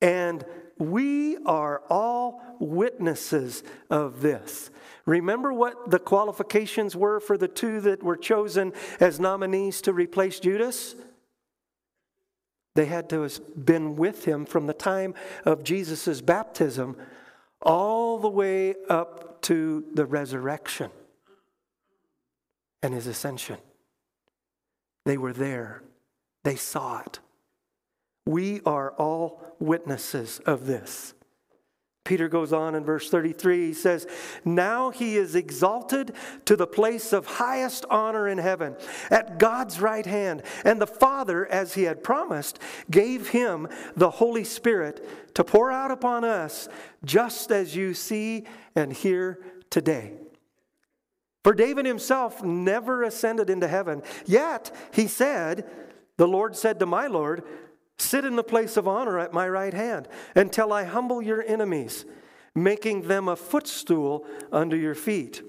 and 0.00 0.44
we 0.78 1.36
are 1.44 1.82
all 1.88 2.40
witnesses 2.60 3.62
of 3.90 4.20
this. 4.20 4.70
Remember 5.06 5.52
what 5.52 5.90
the 5.90 5.98
qualifications 5.98 6.94
were 6.94 7.18
for 7.18 7.36
the 7.36 7.48
two 7.48 7.80
that 7.80 8.02
were 8.02 8.16
chosen 8.16 8.72
as 9.00 9.18
nominees 9.18 9.80
to 9.82 9.92
replace 9.92 10.38
Judas? 10.38 10.94
They 12.78 12.84
had 12.86 13.08
to 13.08 13.22
have 13.22 13.40
been 13.66 13.96
with 13.96 14.24
him 14.24 14.44
from 14.46 14.68
the 14.68 14.72
time 14.72 15.14
of 15.44 15.64
Jesus' 15.64 16.20
baptism 16.20 16.94
all 17.60 18.20
the 18.20 18.28
way 18.28 18.76
up 18.88 19.42
to 19.42 19.82
the 19.94 20.06
resurrection 20.06 20.92
and 22.84 22.94
his 22.94 23.08
ascension. 23.08 23.58
They 25.06 25.18
were 25.18 25.32
there, 25.32 25.82
they 26.44 26.54
saw 26.54 27.00
it. 27.00 27.18
We 28.26 28.60
are 28.64 28.92
all 28.92 29.42
witnesses 29.58 30.40
of 30.46 30.66
this. 30.66 31.14
Peter 32.08 32.26
goes 32.26 32.54
on 32.54 32.74
in 32.74 32.82
verse 32.86 33.10
33, 33.10 33.66
he 33.66 33.72
says, 33.74 34.06
Now 34.42 34.88
he 34.88 35.18
is 35.18 35.34
exalted 35.36 36.14
to 36.46 36.56
the 36.56 36.66
place 36.66 37.12
of 37.12 37.26
highest 37.26 37.84
honor 37.90 38.26
in 38.28 38.38
heaven, 38.38 38.76
at 39.10 39.38
God's 39.38 39.78
right 39.78 40.06
hand. 40.06 40.42
And 40.64 40.80
the 40.80 40.86
Father, 40.86 41.46
as 41.46 41.74
he 41.74 41.82
had 41.82 42.02
promised, 42.02 42.58
gave 42.90 43.28
him 43.28 43.68
the 43.94 44.08
Holy 44.08 44.44
Spirit 44.44 45.06
to 45.34 45.44
pour 45.44 45.70
out 45.70 45.90
upon 45.90 46.24
us, 46.24 46.70
just 47.04 47.52
as 47.52 47.76
you 47.76 47.92
see 47.92 48.46
and 48.74 48.90
hear 48.90 49.42
today. 49.68 50.14
For 51.44 51.52
David 51.52 51.84
himself 51.84 52.42
never 52.42 53.02
ascended 53.02 53.50
into 53.50 53.68
heaven, 53.68 54.00
yet 54.24 54.74
he 54.94 55.08
said, 55.08 55.68
The 56.16 56.26
Lord 56.26 56.56
said 56.56 56.78
to 56.80 56.86
my 56.86 57.06
Lord, 57.06 57.44
Sit 57.98 58.24
in 58.24 58.36
the 58.36 58.44
place 58.44 58.76
of 58.76 58.86
honor 58.86 59.18
at 59.18 59.32
my 59.32 59.48
right 59.48 59.74
hand 59.74 60.08
until 60.36 60.72
I 60.72 60.84
humble 60.84 61.20
your 61.20 61.42
enemies, 61.46 62.04
making 62.54 63.02
them 63.08 63.28
a 63.28 63.36
footstool 63.36 64.24
under 64.52 64.76
your 64.76 64.94
feet. 64.94 65.42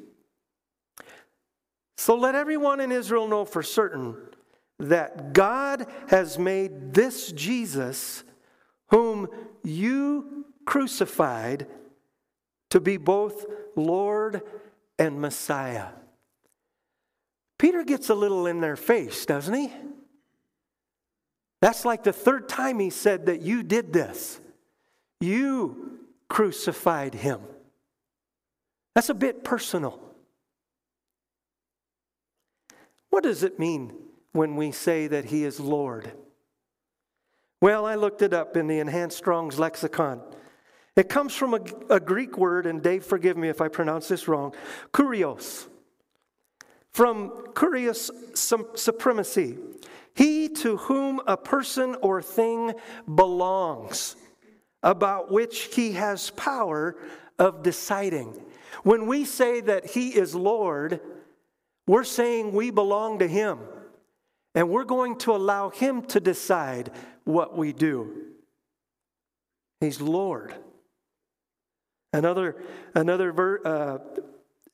So 1.97 2.15
let 2.15 2.33
everyone 2.33 2.79
in 2.79 2.91
Israel 2.91 3.27
know 3.27 3.45
for 3.45 3.61
certain 3.61 4.15
that 4.79 5.33
God 5.33 5.85
has 6.07 6.39
made 6.39 6.93
this 6.93 7.31
Jesus, 7.33 8.23
whom 8.87 9.27
you 9.63 10.45
crucified, 10.65 11.67
to 12.71 12.79
be 12.79 12.97
both 12.97 13.45
Lord 13.75 14.41
and 14.97 15.19
Messiah. 15.21 15.87
Peter 17.59 17.83
gets 17.83 18.09
a 18.09 18.15
little 18.15 18.47
in 18.47 18.61
their 18.61 18.77
face, 18.77 19.25
doesn't 19.25 19.53
he? 19.53 19.71
That's 21.61 21.85
like 21.85 22.03
the 22.03 22.13
third 22.13 22.47
time 22.47 22.79
he 22.79 22.89
said 22.89 23.25
that 23.25 23.41
you 23.41 23.63
did 23.63 23.91
this. 23.91 24.39
You 25.19 25.99
crucified 26.29 27.13
him. 27.13 27.41
That's 28.95 29.09
a 29.09 29.13
bit 29.13 29.43
personal. 29.43 29.99
What 33.09 33.23
does 33.23 33.43
it 33.43 33.59
mean 33.59 33.93
when 34.33 34.55
we 34.55 34.71
say 34.71 35.07
that 35.07 35.25
he 35.25 35.43
is 35.43 35.59
Lord? 35.59 36.11
Well, 37.61 37.85
I 37.85 37.95
looked 37.95 38.21
it 38.21 38.33
up 38.33 38.55
in 38.55 38.67
the 38.67 38.79
Enhanced 38.79 39.17
Strong's 39.17 39.59
lexicon. 39.59 40.21
It 40.95 41.09
comes 41.09 41.35
from 41.35 41.53
a, 41.55 41.59
a, 41.89 41.99
Greek 41.99 42.37
word, 42.37 42.65
and 42.65 42.81
Dave, 42.81 43.03
forgive 43.05 43.35
me 43.37 43.49
if 43.49 43.61
I 43.61 43.67
pronounce 43.67 44.07
this 44.07 44.27
wrong, 44.27 44.53
kurios. 44.93 45.67
From 46.93 47.29
kurios 47.53 48.09
supremacy, 48.77 49.57
he 50.15 50.49
to 50.49 50.77
whom 50.77 51.21
a 51.27 51.37
person 51.37 51.95
or 52.01 52.21
thing 52.21 52.73
belongs, 53.13 54.15
about 54.81 55.31
which 55.31 55.73
he 55.75 55.93
has 55.93 56.29
power 56.31 56.95
of 57.37 57.63
deciding. 57.63 58.41
When 58.83 59.07
we 59.07 59.25
say 59.25 59.61
that 59.61 59.85
he 59.85 60.09
is 60.09 60.33
Lord, 60.35 61.01
we're 61.87 62.03
saying 62.03 62.53
we 62.53 62.71
belong 62.71 63.19
to 63.19 63.27
him, 63.27 63.59
and 64.55 64.69
we're 64.69 64.83
going 64.83 65.17
to 65.19 65.35
allow 65.35 65.69
him 65.69 66.03
to 66.07 66.19
decide 66.19 66.91
what 67.23 67.57
we 67.57 67.73
do. 67.73 68.25
He's 69.81 70.01
Lord. 70.01 70.53
Another, 72.11 72.55
another 72.95 73.61
uh, 73.65 73.97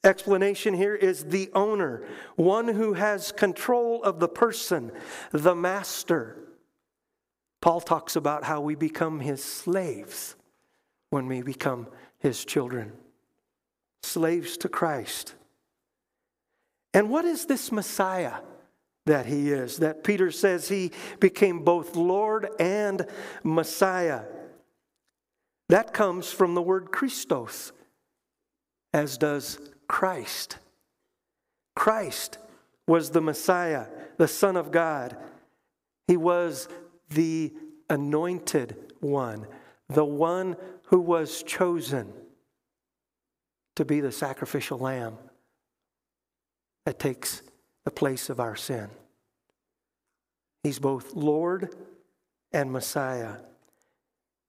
explanation 0.06 0.74
here 0.74 0.96
is 0.96 1.26
the 1.26 1.50
owner, 1.54 2.04
one 2.36 2.68
who 2.68 2.94
has 2.94 3.32
control 3.32 4.04
of 4.04 4.20
the 4.20 4.28
person, 4.28 4.91
the 5.32 5.56
master. 5.56 6.38
Paul 7.62 7.82
talks 7.82 8.15
about 8.15 8.44
how 8.44 8.62
we 8.62 8.76
become 8.76 9.20
his 9.20 9.44
slaves 9.44 10.36
when 11.10 11.28
we 11.28 11.41
become 11.41 11.88
his 12.20 12.46
children, 12.46 12.94
slaves 14.04 14.58
to 14.58 14.70
Christ. 14.70 15.34
And 16.94 17.10
what 17.10 17.26
is 17.26 17.46
this 17.46 17.72
Messiah 17.72 18.36
that 19.06 19.26
he 19.26 19.52
is? 19.52 19.78
That 19.78 20.04
Peter 20.04 20.32
says 20.32 20.68
he 20.70 20.91
became 21.20 21.60
both 21.63 21.96
Lord 21.96 22.48
and 22.60 23.06
Messiah. 23.44 24.22
That 25.70 25.94
comes 25.94 26.32
from 26.32 26.54
the 26.56 26.62
word 26.62 26.91
Christos, 26.91 27.72
as 28.94 29.18
does 29.18 29.60
Christ. 29.88 30.58
Christ 31.76 32.38
was 32.88 33.10
the 33.12 33.21
Messiah, 33.21 33.88
the 34.17 34.28
Son 34.28 34.56
of 34.56 34.71
God. 34.71 35.17
He 36.08 36.17
was 36.17 36.67
the 37.10 37.54
anointed 37.89 38.76
one, 39.00 39.48
the 39.89 40.06
one 40.06 40.56
who 40.88 41.00
was 41.00 41.43
chosen 41.43 42.12
to 43.76 43.86
be 43.86 44.00
the 44.00 44.12
sacrificial 44.12 44.78
lamb 44.80 45.17
that 46.86 47.00
takes 47.00 47.41
the 47.84 47.91
place 47.91 48.30
of 48.30 48.39
our 48.39 48.56
sin. 48.56 48.89
He's 50.63 50.80
both 50.80 51.13
Lord 51.13 51.76
and 52.52 52.71
Messiah. 52.71 53.36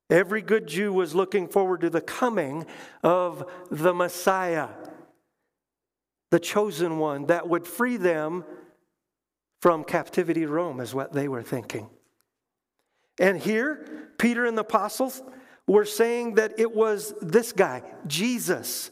Every 0.08 0.40
good 0.40 0.68
Jew 0.68 0.92
was 0.92 1.14
looking 1.14 1.48
forward 1.48 1.80
to 1.80 1.90
the 1.90 2.00
coming 2.00 2.64
of 3.02 3.50
the 3.70 3.92
Messiah 3.92 4.68
the 6.30 6.38
chosen 6.40 6.98
one 6.98 7.26
that 7.26 7.48
would 7.48 7.66
free 7.66 7.96
them 7.96 8.44
from 9.62 9.84
captivity 9.84 10.40
to 10.40 10.48
Rome, 10.48 10.80
is 10.80 10.94
what 10.94 11.12
they 11.12 11.28
were 11.28 11.42
thinking. 11.42 11.88
And 13.18 13.38
here, 13.40 14.10
Peter 14.18 14.44
and 14.44 14.56
the 14.56 14.60
apostles 14.62 15.22
were 15.66 15.84
saying 15.86 16.34
that 16.34 16.58
it 16.58 16.74
was 16.74 17.14
this 17.22 17.52
guy, 17.52 17.82
Jesus, 18.06 18.90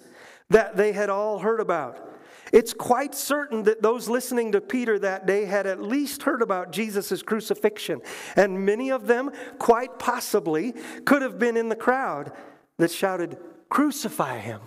that 0.51 0.77
they 0.77 0.93
had 0.93 1.11
all 1.11 1.39
heard 1.39 1.61
about. 1.61 2.11
It's 2.53 2.73
quite 2.73 3.15
certain 3.15 3.65
that 3.65 3.83
those 3.83 4.09
listening 4.09 4.53
to 4.53 4.61
Peter 4.61 4.99
that 5.01 5.27
day 5.27 5.45
had 5.45 5.67
at 5.67 5.83
least 5.83 6.23
heard 6.23 6.41
about 6.41 6.73
Jesus' 6.73 7.23
crucifixion, 7.23 8.01
and 8.35 8.65
many 8.65 8.91
of 8.91 9.07
them, 9.07 9.31
quite 9.59 9.99
possibly, 9.99 10.73
could 11.05 11.21
have 11.23 11.39
been 11.39 11.57
in 11.57 11.69
the 11.69 11.77
crowd 11.77 12.33
that 12.79 12.91
shouted, 12.91 13.37
Crucify 13.69 14.39
him! 14.39 14.61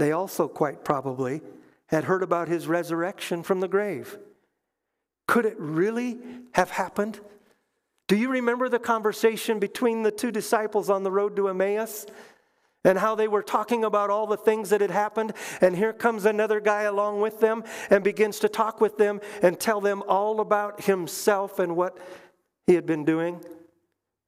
They 0.00 0.12
also, 0.12 0.48
quite 0.48 0.82
probably, 0.82 1.42
had 1.88 2.04
heard 2.04 2.22
about 2.22 2.48
his 2.48 2.66
resurrection 2.66 3.42
from 3.42 3.60
the 3.60 3.68
grave. 3.68 4.18
Could 5.28 5.44
it 5.44 5.60
really 5.60 6.18
have 6.52 6.70
happened? 6.70 7.20
Do 8.08 8.16
you 8.16 8.30
remember 8.30 8.70
the 8.70 8.78
conversation 8.78 9.58
between 9.58 10.02
the 10.02 10.10
two 10.10 10.30
disciples 10.30 10.88
on 10.88 11.02
the 11.02 11.10
road 11.10 11.36
to 11.36 11.48
Emmaus 11.50 12.06
and 12.82 12.96
how 12.98 13.14
they 13.14 13.28
were 13.28 13.42
talking 13.42 13.84
about 13.84 14.08
all 14.08 14.26
the 14.26 14.38
things 14.38 14.70
that 14.70 14.80
had 14.80 14.90
happened? 14.90 15.34
And 15.60 15.76
here 15.76 15.92
comes 15.92 16.24
another 16.24 16.60
guy 16.60 16.84
along 16.84 17.20
with 17.20 17.38
them 17.40 17.62
and 17.90 18.02
begins 18.02 18.38
to 18.38 18.48
talk 18.48 18.80
with 18.80 18.96
them 18.96 19.20
and 19.42 19.60
tell 19.60 19.82
them 19.82 20.02
all 20.08 20.40
about 20.40 20.82
himself 20.82 21.58
and 21.58 21.76
what 21.76 21.98
he 22.66 22.74
had 22.74 22.86
been 22.86 23.04
doing. 23.04 23.44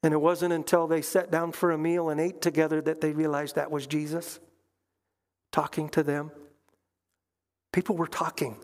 And 0.02 0.12
it 0.12 0.20
wasn't 0.20 0.52
until 0.52 0.86
they 0.86 1.00
sat 1.00 1.30
down 1.30 1.50
for 1.52 1.70
a 1.72 1.78
meal 1.78 2.10
and 2.10 2.20
ate 2.20 2.42
together 2.42 2.82
that 2.82 3.00
they 3.00 3.12
realized 3.12 3.54
that 3.54 3.70
was 3.70 3.86
Jesus 3.86 4.38
talking 5.52 5.88
to 5.90 6.02
them. 6.02 6.32
People 7.72 7.96
were 7.96 8.08
talking. 8.08 8.56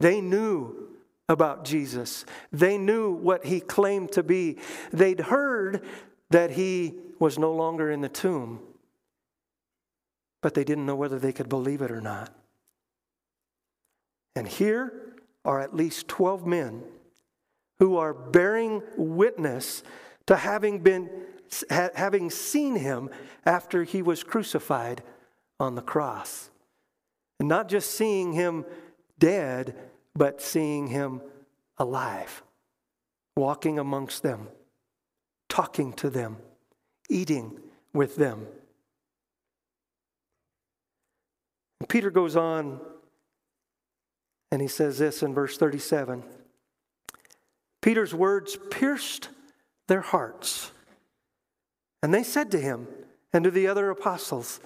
They 0.00 0.20
knew 0.20 0.88
about 1.28 1.64
Jesus, 1.64 2.24
they 2.52 2.78
knew 2.78 3.10
what 3.10 3.44
he 3.46 3.58
claimed 3.60 4.12
to 4.12 4.22
be. 4.22 4.58
They'd 4.92 5.18
heard 5.20 5.84
that 6.30 6.50
he 6.52 6.94
was 7.18 7.36
no 7.38 7.52
longer 7.52 7.90
in 7.90 8.00
the 8.00 8.08
tomb, 8.08 8.60
but 10.40 10.54
they 10.54 10.62
didn't 10.62 10.86
know 10.86 10.94
whether 10.94 11.18
they 11.18 11.32
could 11.32 11.48
believe 11.48 11.82
it 11.82 11.90
or 11.90 12.00
not. 12.00 12.32
And 14.36 14.46
here 14.46 14.92
are 15.44 15.60
at 15.60 15.74
least 15.74 16.06
12 16.06 16.46
men 16.46 16.84
who 17.80 17.96
are 17.96 18.14
bearing 18.14 18.82
witness 18.96 19.82
to 20.26 20.36
having 20.36 20.78
been 20.80 21.10
having 21.70 22.30
seen 22.30 22.76
him 22.76 23.08
after 23.44 23.82
he 23.82 24.00
was 24.02 24.22
crucified 24.22 25.02
on 25.58 25.74
the 25.74 25.82
cross. 25.82 26.50
And 27.40 27.48
not 27.48 27.68
just 27.68 27.92
seeing 27.92 28.32
him 28.32 28.64
dead, 29.18 29.76
but 30.14 30.40
seeing 30.40 30.86
him 30.88 31.20
alive, 31.78 32.42
walking 33.36 33.78
amongst 33.78 34.22
them, 34.22 34.48
talking 35.48 35.92
to 35.94 36.08
them, 36.10 36.38
eating 37.10 37.58
with 37.92 38.16
them. 38.16 38.46
And 41.80 41.88
Peter 41.88 42.10
goes 42.10 42.36
on 42.36 42.80
and 44.50 44.62
he 44.62 44.68
says 44.68 44.96
this 44.98 45.22
in 45.22 45.34
verse 45.34 45.58
37 45.58 46.22
Peter's 47.82 48.14
words 48.14 48.56
pierced 48.70 49.28
their 49.86 50.00
hearts. 50.00 50.72
And 52.02 52.12
they 52.12 52.22
said 52.22 52.50
to 52.52 52.58
him 52.58 52.88
and 53.32 53.44
to 53.44 53.50
the 53.50 53.66
other 53.68 53.90
apostles, 53.90 54.60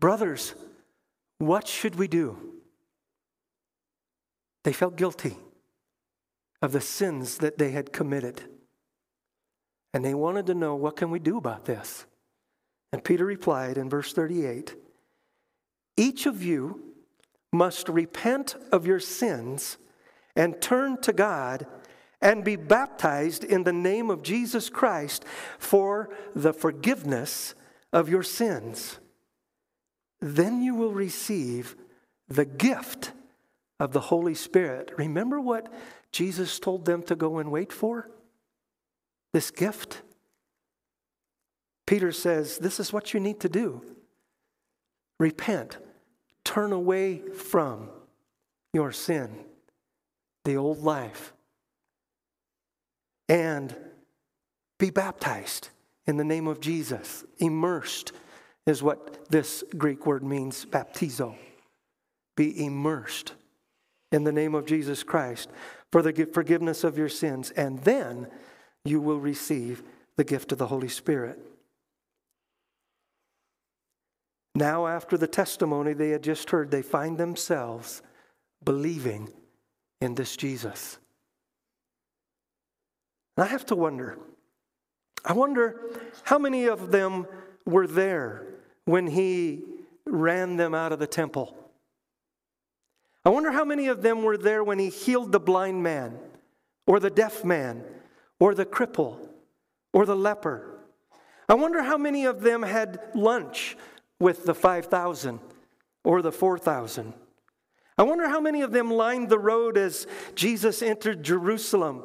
Brothers, 0.00 0.54
what 1.38 1.66
should 1.66 1.96
we 1.96 2.06
do? 2.08 2.38
They 4.64 4.72
felt 4.72 4.96
guilty 4.96 5.36
of 6.62 6.72
the 6.72 6.80
sins 6.80 7.38
that 7.38 7.58
they 7.58 7.70
had 7.70 7.92
committed. 7.92 8.42
And 9.94 10.04
they 10.04 10.14
wanted 10.14 10.46
to 10.46 10.54
know, 10.54 10.74
what 10.76 10.96
can 10.96 11.10
we 11.10 11.18
do 11.18 11.36
about 11.38 11.64
this? 11.64 12.04
And 12.92 13.02
Peter 13.02 13.24
replied 13.24 13.76
in 13.78 13.88
verse 13.90 14.12
38 14.12 14.74
Each 15.96 16.26
of 16.26 16.42
you 16.42 16.94
must 17.52 17.88
repent 17.88 18.54
of 18.70 18.86
your 18.86 19.00
sins 19.00 19.78
and 20.36 20.60
turn 20.60 21.00
to 21.02 21.12
God 21.12 21.66
and 22.20 22.44
be 22.44 22.56
baptized 22.56 23.42
in 23.44 23.64
the 23.64 23.72
name 23.72 24.10
of 24.10 24.22
Jesus 24.22 24.68
Christ 24.70 25.24
for 25.58 26.10
the 26.34 26.52
forgiveness 26.52 27.54
of 27.92 28.08
your 28.08 28.22
sins 28.22 28.98
then 30.20 30.62
you 30.62 30.74
will 30.74 30.92
receive 30.92 31.76
the 32.28 32.44
gift 32.44 33.12
of 33.80 33.92
the 33.92 34.00
Holy 34.00 34.34
Spirit. 34.34 34.92
Remember 34.96 35.40
what 35.40 35.72
Jesus 36.12 36.58
told 36.58 36.84
them 36.84 37.02
to 37.04 37.14
go 37.14 37.38
and 37.38 37.50
wait 37.50 37.72
for? 37.72 38.10
This 39.32 39.50
gift? 39.50 40.02
Peter 41.86 42.12
says, 42.12 42.58
This 42.58 42.80
is 42.80 42.92
what 42.92 43.14
you 43.14 43.20
need 43.20 43.40
to 43.40 43.48
do 43.48 43.82
repent, 45.20 45.78
turn 46.44 46.72
away 46.72 47.18
from 47.18 47.88
your 48.72 48.92
sin, 48.92 49.36
the 50.44 50.56
old 50.56 50.78
life, 50.82 51.32
and 53.28 53.74
be 54.78 54.90
baptized 54.90 55.68
in 56.06 56.16
the 56.18 56.24
name 56.24 56.46
of 56.46 56.60
Jesus, 56.60 57.24
immersed 57.38 58.12
is 58.68 58.82
what 58.82 59.28
this 59.30 59.64
Greek 59.76 60.06
word 60.06 60.22
means, 60.22 60.64
baptizo. 60.66 61.34
Be 62.36 62.64
immersed 62.64 63.32
in 64.12 64.24
the 64.24 64.32
name 64.32 64.54
of 64.54 64.66
Jesus 64.66 65.02
Christ 65.02 65.48
for 65.90 66.02
the 66.02 66.26
forgiveness 66.26 66.84
of 66.84 66.98
your 66.98 67.08
sins, 67.08 67.50
and 67.52 67.82
then 67.84 68.28
you 68.84 69.00
will 69.00 69.18
receive 69.18 69.82
the 70.16 70.24
gift 70.24 70.52
of 70.52 70.58
the 70.58 70.66
Holy 70.66 70.88
Spirit. 70.88 71.38
Now, 74.54 74.86
after 74.86 75.16
the 75.16 75.26
testimony 75.26 75.92
they 75.94 76.10
had 76.10 76.22
just 76.22 76.50
heard, 76.50 76.70
they 76.70 76.82
find 76.82 77.16
themselves 77.16 78.02
believing 78.64 79.30
in 80.00 80.14
this 80.14 80.36
Jesus. 80.36 80.98
And 83.36 83.44
I 83.44 83.46
have 83.48 83.66
to 83.66 83.76
wonder 83.76 84.18
I 85.24 85.32
wonder 85.32 85.80
how 86.22 86.38
many 86.38 86.66
of 86.66 86.90
them 86.92 87.26
were 87.66 87.86
there 87.88 88.46
when 88.88 89.06
he 89.06 89.60
ran 90.06 90.56
them 90.56 90.74
out 90.74 90.92
of 90.92 90.98
the 90.98 91.06
temple. 91.06 91.54
I 93.22 93.28
wonder 93.28 93.52
how 93.52 93.64
many 93.66 93.88
of 93.88 94.00
them 94.00 94.22
were 94.22 94.38
there 94.38 94.64
when 94.64 94.78
he 94.78 94.88
healed 94.88 95.30
the 95.30 95.38
blind 95.38 95.82
man, 95.82 96.18
or 96.86 96.98
the 96.98 97.10
deaf 97.10 97.44
man, 97.44 97.84
or 98.40 98.54
the 98.54 98.64
cripple, 98.64 99.18
or 99.92 100.06
the 100.06 100.16
leper. 100.16 100.78
I 101.50 101.52
wonder 101.54 101.82
how 101.82 101.98
many 101.98 102.24
of 102.24 102.40
them 102.40 102.62
had 102.62 102.98
lunch 103.14 103.76
with 104.20 104.46
the 104.46 104.54
5,000 104.54 105.38
or 106.04 106.22
the 106.22 106.32
4,000. 106.32 107.12
I 107.98 108.02
wonder 108.04 108.26
how 108.28 108.40
many 108.40 108.62
of 108.62 108.72
them 108.72 108.90
lined 108.90 109.28
the 109.28 109.38
road 109.38 109.76
as 109.76 110.06
Jesus 110.34 110.80
entered 110.80 111.22
Jerusalem. 111.22 112.02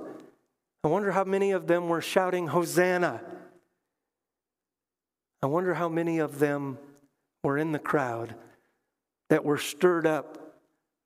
I 0.84 0.90
wonder 0.90 1.14
how 1.14 1.24
many 1.24 1.52
of 1.54 1.66
them 1.68 1.88
were 1.88 2.02
shouting, 2.02 2.48
Hosanna 2.48 3.22
I 5.44 5.48
wonder 5.48 5.74
how 5.74 5.90
many 5.90 6.20
of 6.20 6.40
them 6.40 6.78
were 7.44 7.58
in 7.58 7.74
the 7.74 7.80
crowd 7.80 8.34
that 9.30 9.44
were 9.44 9.58
stirred 9.58 10.08
up 10.08 10.56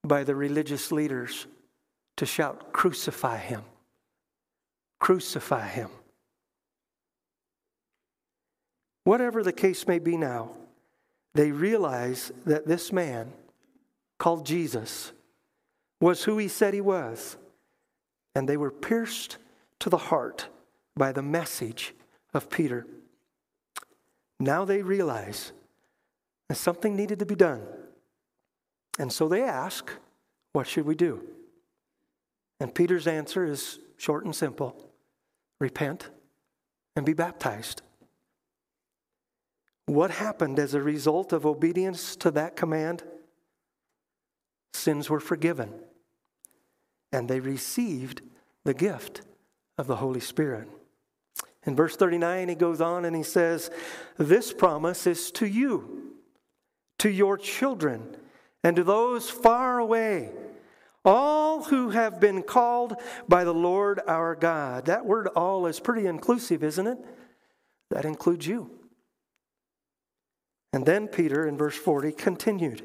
by 0.04 0.24
the 0.24 0.36
religious 0.36 0.92
leaders 0.92 1.48
to 2.18 2.28
shout, 2.28 2.72
Crucify 2.72 3.38
him! 3.40 3.64
Crucify 5.00 5.68
him! 5.68 5.90
Whatever 9.06 9.42
the 9.42 9.54
case 9.54 9.88
may 9.88 9.98
be 9.98 10.18
now, 10.18 10.52
they 11.34 11.52
realize 11.52 12.32
that 12.46 12.68
this 12.68 12.92
man, 12.94 13.34
called 14.20 14.46
Jesus, 14.46 15.14
was 16.00 16.24
who 16.24 16.38
he 16.38 16.48
said 16.48 16.76
he 16.76 16.82
was, 16.82 17.38
and 18.36 18.48
they 18.48 18.58
were 18.58 18.70
pierced 18.72 19.38
to 19.80 19.90
the 19.90 19.98
heart 19.98 20.48
by 20.96 21.12
the 21.12 21.22
message 21.24 21.96
of 22.36 22.52
Peter. 22.52 22.86
Now 24.40 24.66
they 24.66 24.82
realize 24.82 25.52
that 26.50 26.56
something 26.56 26.96
needed 26.96 27.20
to 27.20 27.26
be 27.26 27.36
done. 27.36 27.64
And 29.00 29.12
so 29.12 29.28
they 29.28 29.44
ask, 29.44 29.92
What 30.54 30.68
should 30.68 30.86
we 30.86 30.96
do? 30.96 31.24
And 32.60 32.74
Peter's 32.74 33.08
answer 33.08 33.46
is 33.46 33.80
short 33.98 34.26
and 34.26 34.36
simple 34.36 34.82
repent 35.60 36.10
and 36.96 37.06
be 37.06 37.14
baptized. 37.14 37.82
What 39.86 40.12
happened 40.12 40.60
as 40.60 40.74
a 40.74 40.82
result 40.82 41.32
of 41.34 41.46
obedience 41.46 42.16
to 42.18 42.32
that 42.32 42.56
command? 42.56 43.04
Sins 44.74 45.10
were 45.10 45.22
forgiven, 45.22 45.74
and 47.12 47.30
they 47.30 47.40
received 47.40 48.22
the 48.66 48.74
gift 48.74 49.22
of 49.78 49.88
the 49.88 49.96
Holy 49.96 50.20
Spirit. 50.20 50.68
In 51.66 51.76
verse 51.76 51.96
39, 51.96 52.50
he 52.50 52.56
goes 52.56 52.82
on 52.82 53.06
and 53.06 53.16
he 53.16 53.24
says, 53.24 53.72
This 54.18 54.54
promise 54.54 55.08
is 55.08 55.32
to 55.32 55.46
you, 55.48 56.14
to 57.00 57.10
your 57.10 57.38
children, 57.38 58.16
and 58.64 58.76
to 58.76 58.84
those 58.84 59.30
far 59.30 59.80
away, 59.80 60.30
all 61.04 61.64
who 61.64 61.90
have 61.90 62.20
been 62.20 62.44
called 62.44 62.96
by 63.28 63.44
the 63.44 63.54
Lord 63.54 64.02
our 64.08 64.36
God. 64.36 64.86
That 64.86 65.06
word 65.06 65.28
all 65.30 65.66
is 65.68 65.80
pretty 65.80 66.06
inclusive, 66.06 66.64
isn't 66.64 66.88
it? 66.88 66.98
That 67.92 68.06
includes 68.06 68.46
you. 68.46 68.70
And 70.74 70.86
then 70.86 71.08
Peter 71.08 71.48
in 71.48 71.58
verse 71.58 71.78
40 71.78 72.12
continued, 72.12 72.84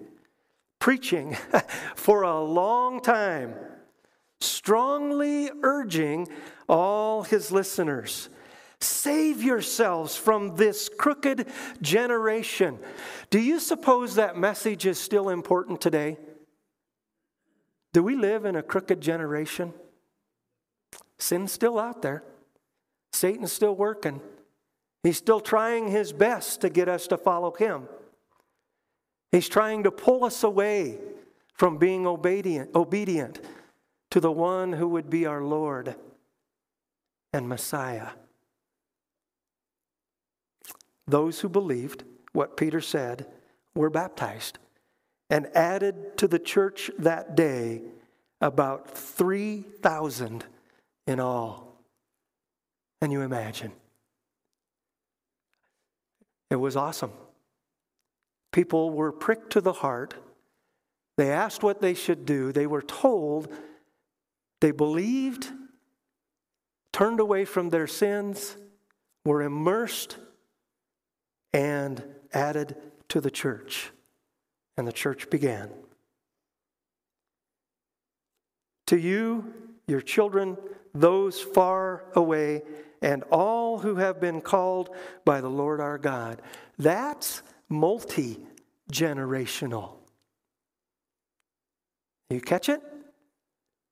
preaching 0.78 1.34
for 1.96 2.22
a 2.22 2.40
long 2.40 3.00
time, 3.00 3.54
strongly 4.40 5.50
urging 5.62 6.28
all 6.68 7.24
his 7.24 7.50
listeners 7.50 8.28
Save 8.82 9.42
yourselves 9.42 10.16
from 10.16 10.56
this 10.56 10.88
crooked 10.88 11.46
generation. 11.80 12.78
Do 13.30 13.38
you 13.38 13.60
suppose 13.60 14.16
that 14.16 14.36
message 14.36 14.86
is 14.86 14.98
still 14.98 15.28
important 15.28 15.80
today? 15.80 16.18
Do 17.92 18.02
we 18.02 18.16
live 18.16 18.44
in 18.44 18.56
a 18.56 18.62
crooked 18.62 19.00
generation? 19.00 19.72
Sin's 21.18 21.52
still 21.52 21.78
out 21.78 22.02
there, 22.02 22.24
Satan's 23.12 23.52
still 23.52 23.76
working. 23.76 24.20
He's 25.04 25.18
still 25.18 25.40
trying 25.40 25.88
his 25.88 26.12
best 26.12 26.60
to 26.60 26.68
get 26.70 26.88
us 26.88 27.08
to 27.08 27.16
follow 27.18 27.52
him. 27.52 27.88
He's 29.32 29.48
trying 29.48 29.82
to 29.84 29.90
pull 29.90 30.22
us 30.24 30.44
away 30.44 30.98
from 31.54 31.76
being 31.78 32.06
obedient, 32.06 32.70
obedient 32.74 33.40
to 34.12 34.20
the 34.20 34.30
one 34.30 34.72
who 34.72 34.86
would 34.88 35.10
be 35.10 35.26
our 35.26 35.42
Lord 35.42 35.96
and 37.32 37.48
Messiah 37.48 38.10
those 41.12 41.40
who 41.40 41.48
believed 41.50 42.02
what 42.32 42.56
Peter 42.56 42.80
said 42.80 43.26
were 43.76 43.90
baptized 43.90 44.58
and 45.30 45.46
added 45.54 46.16
to 46.16 46.26
the 46.26 46.38
church 46.38 46.90
that 46.98 47.36
day 47.36 47.82
about 48.40 48.88
3,000 48.96 50.44
in 51.06 51.20
all. 51.20 51.76
Can 53.00 53.10
you 53.12 53.20
imagine? 53.20 53.72
It 56.50 56.56
was 56.56 56.76
awesome. 56.76 57.12
People 58.52 58.90
were 58.90 59.12
pricked 59.12 59.50
to 59.50 59.60
the 59.60 59.72
heart. 59.72 60.14
They 61.18 61.30
asked 61.30 61.62
what 61.62 61.80
they 61.82 61.94
should 61.94 62.24
do. 62.24 62.52
They 62.52 62.66
were 62.66 62.82
told. 62.82 63.48
They 64.60 64.70
believed, 64.70 65.50
turned 66.92 67.20
away 67.20 67.44
from 67.44 67.68
their 67.68 67.86
sins, 67.86 68.56
were 69.26 69.42
immersed 69.42 70.16
and 71.52 72.02
added 72.32 72.76
to 73.08 73.20
the 73.20 73.30
church. 73.30 73.90
And 74.76 74.86
the 74.86 74.92
church 74.92 75.28
began. 75.28 75.70
To 78.88 78.96
you, 78.98 79.52
your 79.86 80.00
children, 80.00 80.56
those 80.94 81.40
far 81.40 82.04
away, 82.14 82.62
and 83.00 83.22
all 83.30 83.78
who 83.78 83.96
have 83.96 84.20
been 84.20 84.40
called 84.40 84.90
by 85.24 85.40
the 85.40 85.50
Lord 85.50 85.80
our 85.80 85.98
God. 85.98 86.40
That's 86.78 87.42
multi 87.68 88.38
generational. 88.92 89.94
You 92.30 92.40
catch 92.40 92.68
it? 92.68 92.80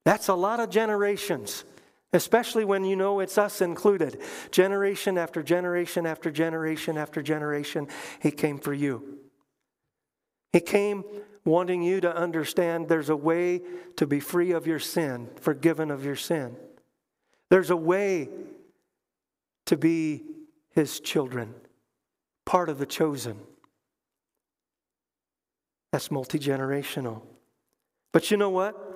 That's 0.05 0.29
a 0.29 0.35
lot 0.35 0.61
of 0.61 0.71
generations 0.71 1.65
especially 2.13 2.65
when 2.65 2.85
you 2.85 2.97
know 2.97 3.21
it's 3.21 3.39
us 3.39 3.61
included. 3.61 4.21
Generation 4.51 5.17
after 5.19 5.43
generation 5.43 6.07
after 6.07 6.31
generation 6.31 6.99
after 6.99 7.23
generation, 7.23 7.89
He 8.21 8.31
came 8.31 8.59
for 8.59 8.75
you. 8.75 9.19
He 10.53 10.61
came 10.61 11.05
wanting 11.45 11.83
you 11.83 12.01
to 12.01 12.15
understand 12.15 12.89
there's 12.89 13.09
a 13.11 13.17
way 13.17 13.63
to 13.97 14.07
be 14.07 14.21
free 14.21 14.51
of 14.51 14.67
your 14.67 14.81
sin, 14.81 15.29
forgiven 15.41 15.91
of 15.91 16.05
your 16.05 16.17
sin. 16.17 16.57
There's 17.49 17.71
a 17.71 17.77
way 17.77 18.29
to 19.67 19.77
be 19.77 20.23
His 20.73 20.99
children, 21.01 21.55
part 22.45 22.69
of 22.69 22.79
the 22.79 22.87
chosen. 22.87 23.39
That's 25.93 26.11
multi 26.11 26.39
generational. 26.39 27.23
But 28.13 28.31
you 28.33 28.37
know 28.37 28.51
what? 28.51 28.90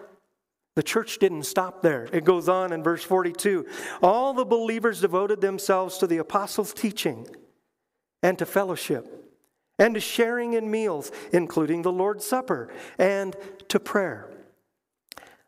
The 0.77 0.83
church 0.83 1.19
didn't 1.19 1.45
stop 1.45 1.83
there. 1.83 2.09
It 2.13 2.25
goes 2.25 2.49
on 2.49 2.73
in 2.73 2.83
verse 2.83 3.05
42. 3.05 3.67
All 4.03 4.33
the 4.35 4.45
believers 4.45 5.01
devoted 5.01 5.41
themselves 5.41 5.99
to 5.99 6.07
the 6.07 6.19
apostles' 6.19 6.75
teaching 6.75 7.29
and 8.23 8.39
to 8.39 8.47
fellowship 8.47 9.21
and 9.79 9.95
to 9.95 10.01
sharing 10.01 10.55
in 10.55 10.71
meals, 10.71 11.13
including 11.33 11.83
the 11.83 11.93
Lord's 11.93 12.25
Supper, 12.27 12.73
and 12.99 13.35
to 13.69 13.81
prayer. 13.81 14.31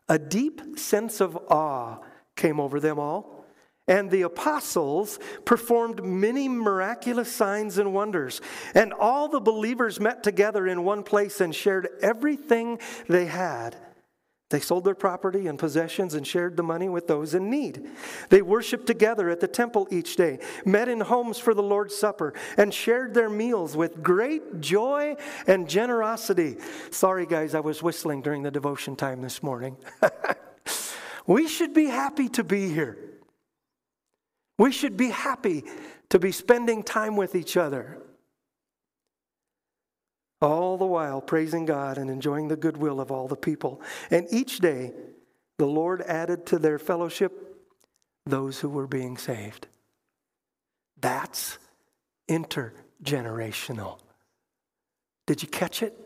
A 0.09 0.19
deep 0.19 0.77
sense 0.79 1.19
of 1.21 1.37
awe 1.49 1.97
came 2.37 2.59
over 2.59 2.79
them 2.79 2.99
all, 2.99 3.45
and 3.87 4.11
the 4.11 4.21
apostles 4.23 5.17
performed 5.45 6.03
many 6.03 6.47
miraculous 6.49 7.31
signs 7.31 7.77
and 7.77 7.93
wonders. 7.93 8.41
And 8.75 8.93
all 8.93 9.27
the 9.29 9.39
believers 9.39 9.99
met 9.99 10.23
together 10.23 10.67
in 10.67 10.83
one 10.83 11.03
place 11.03 11.39
and 11.39 11.53
shared 11.55 11.87
everything 12.01 12.79
they 13.07 13.25
had 13.25 13.77
they 14.49 14.61
sold 14.61 14.85
their 14.85 14.95
property 14.95 15.47
and 15.47 15.59
possessions 15.59 16.13
and 16.13 16.25
shared 16.25 16.55
the 16.55 16.63
money 16.63 16.87
with 16.87 17.07
those 17.07 17.33
in 17.35 17.49
need. 17.49 17.83
They 18.29 18.41
worshiped 18.41 18.87
together 18.87 19.29
at 19.29 19.41
the 19.41 19.47
temple 19.47 19.87
each 19.91 20.15
day, 20.15 20.39
met 20.65 20.87
in 20.87 21.01
homes 21.01 21.37
for 21.37 21.53
the 21.53 21.63
Lord's 21.63 21.95
Supper, 21.95 22.33
and 22.57 22.73
shared 22.73 23.13
their 23.13 23.29
meals 23.29 23.75
with 23.75 24.01
great 24.01 24.61
joy 24.61 25.17
and 25.47 25.67
generosity. 25.69 26.57
Sorry, 26.91 27.25
guys, 27.25 27.55
I 27.55 27.59
was 27.59 27.83
whistling 27.83 28.21
during 28.21 28.41
the 28.43 28.51
devotion 28.51 28.95
time 28.95 29.21
this 29.21 29.43
morning. 29.43 29.75
we 31.27 31.49
should 31.49 31.73
be 31.73 31.85
happy 31.87 32.29
to 32.29 32.43
be 32.45 32.69
here. 32.69 32.97
We 34.57 34.71
should 34.71 34.95
be 34.95 35.09
happy 35.09 35.65
to 36.09 36.19
be 36.19 36.31
spending 36.31 36.83
time 36.83 37.17
with 37.17 37.35
each 37.35 37.57
other 37.57 37.97
all 40.41 40.77
the 40.77 40.85
while 40.85 41.21
praising 41.21 41.65
God 41.65 41.97
and 41.97 42.09
enjoying 42.09 42.47
the 42.47 42.55
goodwill 42.55 42.99
of 42.99 43.11
all 43.11 43.27
the 43.27 43.35
people. 43.35 43.81
And 44.11 44.27
each 44.31 44.59
day, 44.59 44.93
the 45.57 45.65
Lord 45.65 46.01
added 46.03 46.45
to 46.47 46.59
their 46.59 46.77
fellowship 46.79 47.55
those 48.25 48.59
who 48.59 48.69
were 48.69 48.87
being 48.87 49.17
saved. 49.17 49.67
That's 50.99 51.57
intergenerational. 52.29 53.99
Did 55.25 55.41
you 55.41 55.47
catch 55.47 55.81
it? 55.81 55.97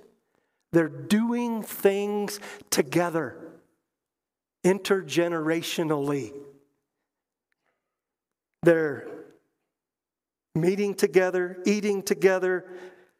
They're 0.72 0.88
doing 0.88 1.64
things 1.64 2.40
together, 2.70 3.38
intergenerationally. 4.66 6.34
They're 8.64 9.08
meeting 10.56 10.94
together, 10.94 11.60
eating 11.66 12.04
together, 12.04 12.66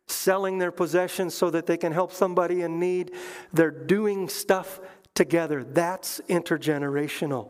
selling 0.08 0.58
their 0.58 0.72
possessions 0.72 1.34
so 1.34 1.50
that 1.50 1.66
they 1.66 1.78
can 1.78 1.92
help 1.92 2.12
somebody 2.12 2.62
in 2.62 2.80
need. 2.80 3.12
They're 3.54 3.72
doing 3.72 4.30
stuff 4.30 4.80
together. 5.14 5.64
That's 5.64 6.22
intergenerational. 6.30 7.50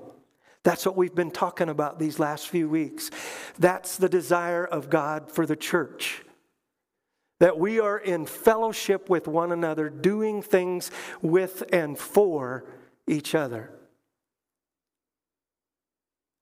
That's 0.63 0.85
what 0.85 0.95
we've 0.95 1.15
been 1.15 1.31
talking 1.31 1.69
about 1.69 1.97
these 1.97 2.19
last 2.19 2.47
few 2.49 2.69
weeks. 2.69 3.09
That's 3.57 3.97
the 3.97 4.09
desire 4.09 4.65
of 4.65 4.89
God 4.89 5.31
for 5.31 5.45
the 5.45 5.55
church. 5.55 6.23
That 7.39 7.57
we 7.57 7.79
are 7.79 7.97
in 7.97 8.27
fellowship 8.27 9.09
with 9.09 9.27
one 9.27 9.51
another, 9.51 9.89
doing 9.89 10.43
things 10.43 10.91
with 11.23 11.63
and 11.73 11.97
for 11.97 12.65
each 13.07 13.33
other. 13.33 13.71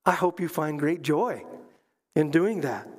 I 0.05 0.11
hope 0.11 0.41
you 0.41 0.49
find 0.49 0.77
great 0.77 1.01
joy 1.01 1.45
in 2.15 2.31
doing 2.31 2.61
that. 2.61 2.89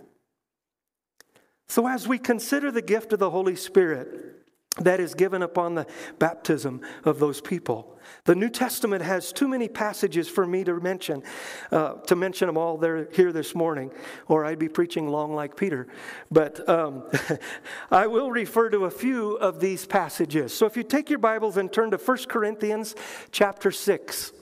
So, 1.70 1.86
as 1.86 2.08
we 2.08 2.18
consider 2.18 2.72
the 2.72 2.82
gift 2.82 3.12
of 3.12 3.20
the 3.20 3.30
Holy 3.30 3.54
Spirit 3.54 4.40
that 4.80 4.98
is 4.98 5.14
given 5.14 5.40
upon 5.40 5.76
the 5.76 5.86
baptism 6.18 6.80
of 7.04 7.20
those 7.20 7.40
people, 7.40 7.96
the 8.24 8.34
New 8.34 8.48
Testament 8.48 9.02
has 9.02 9.32
too 9.32 9.46
many 9.46 9.68
passages 9.68 10.28
for 10.28 10.44
me 10.44 10.64
to 10.64 10.74
mention, 10.80 11.22
uh, 11.70 11.92
to 12.08 12.16
mention 12.16 12.48
them 12.48 12.58
all 12.58 12.76
there, 12.76 13.08
here 13.12 13.32
this 13.32 13.54
morning, 13.54 13.92
or 14.26 14.44
I'd 14.44 14.58
be 14.58 14.68
preaching 14.68 15.06
long 15.10 15.32
like 15.32 15.56
Peter. 15.56 15.86
But 16.28 16.68
um, 16.68 17.08
I 17.92 18.08
will 18.08 18.32
refer 18.32 18.68
to 18.70 18.86
a 18.86 18.90
few 18.90 19.34
of 19.34 19.60
these 19.60 19.86
passages. 19.86 20.52
So, 20.52 20.66
if 20.66 20.76
you 20.76 20.82
take 20.82 21.08
your 21.08 21.20
Bibles 21.20 21.56
and 21.56 21.72
turn 21.72 21.92
to 21.92 21.98
1 21.98 22.16
Corinthians 22.24 22.96
chapter 23.30 23.70
6, 23.70 24.32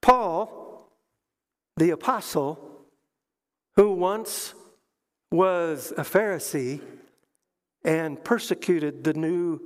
Paul, 0.00 0.90
the 1.76 1.90
apostle, 1.90 2.66
who 3.76 3.92
once 3.92 4.54
was 5.30 5.92
a 5.96 6.02
Pharisee 6.02 6.80
and 7.84 8.22
persecuted 8.22 9.04
the 9.04 9.14
new 9.14 9.60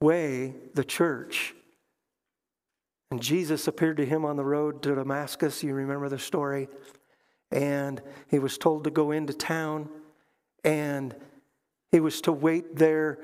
way, 0.00 0.54
the 0.74 0.84
church. 0.84 1.54
And 3.10 3.22
Jesus 3.22 3.68
appeared 3.68 3.98
to 3.98 4.06
him 4.06 4.24
on 4.24 4.36
the 4.36 4.44
road 4.44 4.82
to 4.82 4.94
Damascus. 4.94 5.62
You 5.62 5.74
remember 5.74 6.08
the 6.08 6.18
story. 6.18 6.68
And 7.50 8.00
he 8.28 8.38
was 8.38 8.56
told 8.58 8.84
to 8.84 8.90
go 8.90 9.10
into 9.10 9.34
town 9.34 9.88
and 10.64 11.14
he 11.90 12.00
was 12.00 12.22
to 12.22 12.32
wait 12.32 12.76
there 12.76 13.18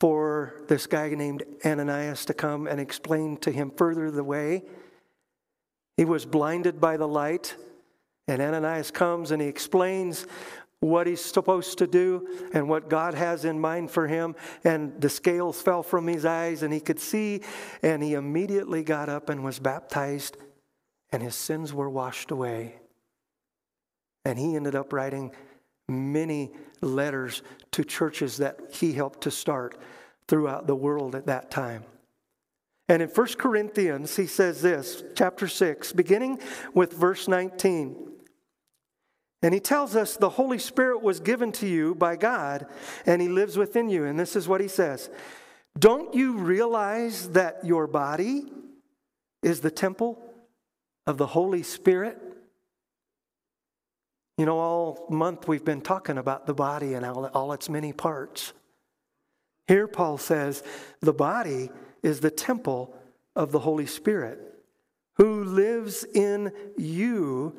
for 0.00 0.62
this 0.68 0.86
guy 0.86 1.10
named 1.10 1.42
Ananias 1.64 2.24
to 2.26 2.34
come 2.34 2.66
and 2.66 2.80
explain 2.80 3.36
to 3.38 3.50
him 3.50 3.70
further 3.76 4.10
the 4.10 4.24
way. 4.24 4.62
He 5.98 6.04
was 6.06 6.24
blinded 6.24 6.80
by 6.80 6.96
the 6.96 7.08
light 7.08 7.56
and 8.28 8.42
Ananias 8.42 8.90
comes 8.90 9.30
and 9.30 9.40
he 9.40 9.48
explains 9.48 10.26
what 10.80 11.06
he's 11.08 11.24
supposed 11.24 11.78
to 11.78 11.86
do 11.86 12.28
and 12.52 12.68
what 12.68 12.88
God 12.90 13.14
has 13.14 13.44
in 13.44 13.58
mind 13.58 13.90
for 13.90 14.06
him. 14.06 14.36
And 14.62 15.00
the 15.00 15.08
scales 15.08 15.60
fell 15.60 15.82
from 15.82 16.06
his 16.06 16.24
eyes 16.24 16.62
and 16.62 16.72
he 16.72 16.78
could 16.78 17.00
see. 17.00 17.40
And 17.82 18.02
he 18.02 18.12
immediately 18.14 18.84
got 18.84 19.08
up 19.08 19.30
and 19.30 19.42
was 19.42 19.58
baptized, 19.58 20.36
and 21.10 21.22
his 21.22 21.34
sins 21.34 21.72
were 21.72 21.88
washed 21.90 22.30
away. 22.30 22.76
And 24.26 24.38
he 24.38 24.54
ended 24.56 24.76
up 24.76 24.92
writing 24.92 25.32
many 25.88 26.52
letters 26.82 27.42
to 27.72 27.82
churches 27.82 28.36
that 28.36 28.60
he 28.72 28.92
helped 28.92 29.22
to 29.22 29.30
start 29.30 29.78
throughout 30.28 30.66
the 30.66 30.76
world 30.76 31.14
at 31.14 31.26
that 31.26 31.50
time. 31.50 31.82
And 32.90 33.00
in 33.00 33.08
1 33.08 33.26
Corinthians, 33.38 34.16
he 34.16 34.26
says 34.26 34.60
this, 34.60 35.02
chapter 35.14 35.48
6, 35.48 35.92
beginning 35.94 36.38
with 36.74 36.92
verse 36.92 37.26
19. 37.26 38.07
And 39.42 39.54
he 39.54 39.60
tells 39.60 39.94
us 39.94 40.16
the 40.16 40.28
Holy 40.30 40.58
Spirit 40.58 41.02
was 41.02 41.20
given 41.20 41.52
to 41.52 41.66
you 41.66 41.94
by 41.94 42.16
God 42.16 42.66
and 43.06 43.22
he 43.22 43.28
lives 43.28 43.56
within 43.56 43.88
you. 43.88 44.04
And 44.04 44.18
this 44.18 44.34
is 44.34 44.48
what 44.48 44.60
he 44.60 44.68
says 44.68 45.10
Don't 45.78 46.12
you 46.14 46.38
realize 46.38 47.30
that 47.30 47.64
your 47.64 47.86
body 47.86 48.46
is 49.42 49.60
the 49.60 49.70
temple 49.70 50.20
of 51.06 51.18
the 51.18 51.26
Holy 51.26 51.62
Spirit? 51.62 52.20
You 54.38 54.46
know, 54.46 54.58
all 54.58 55.06
month 55.08 55.46
we've 55.48 55.64
been 55.64 55.80
talking 55.82 56.18
about 56.18 56.46
the 56.46 56.54
body 56.54 56.94
and 56.94 57.04
all, 57.04 57.52
its 57.52 57.68
many 57.68 57.92
parts. 57.92 58.52
Here, 59.66 59.88
Paul 59.88 60.16
says, 60.16 60.62
the 61.00 61.12
body 61.12 61.70
is 62.04 62.20
the 62.20 62.30
temple 62.30 62.94
of 63.34 63.50
the 63.50 63.58
Holy 63.58 63.84
Spirit 63.84 64.40
who 65.14 65.42
lives 65.42 66.04
in 66.04 66.52
you 66.76 67.54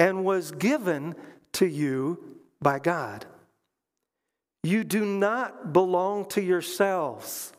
and 0.00 0.24
was 0.24 0.50
given 0.50 1.14
to 1.52 1.66
you 1.66 2.38
by 2.62 2.78
God. 2.78 3.26
You 4.62 4.82
do 4.82 5.04
not 5.04 5.74
belong 5.74 6.24
to 6.30 6.40
yourselves, 6.42 7.52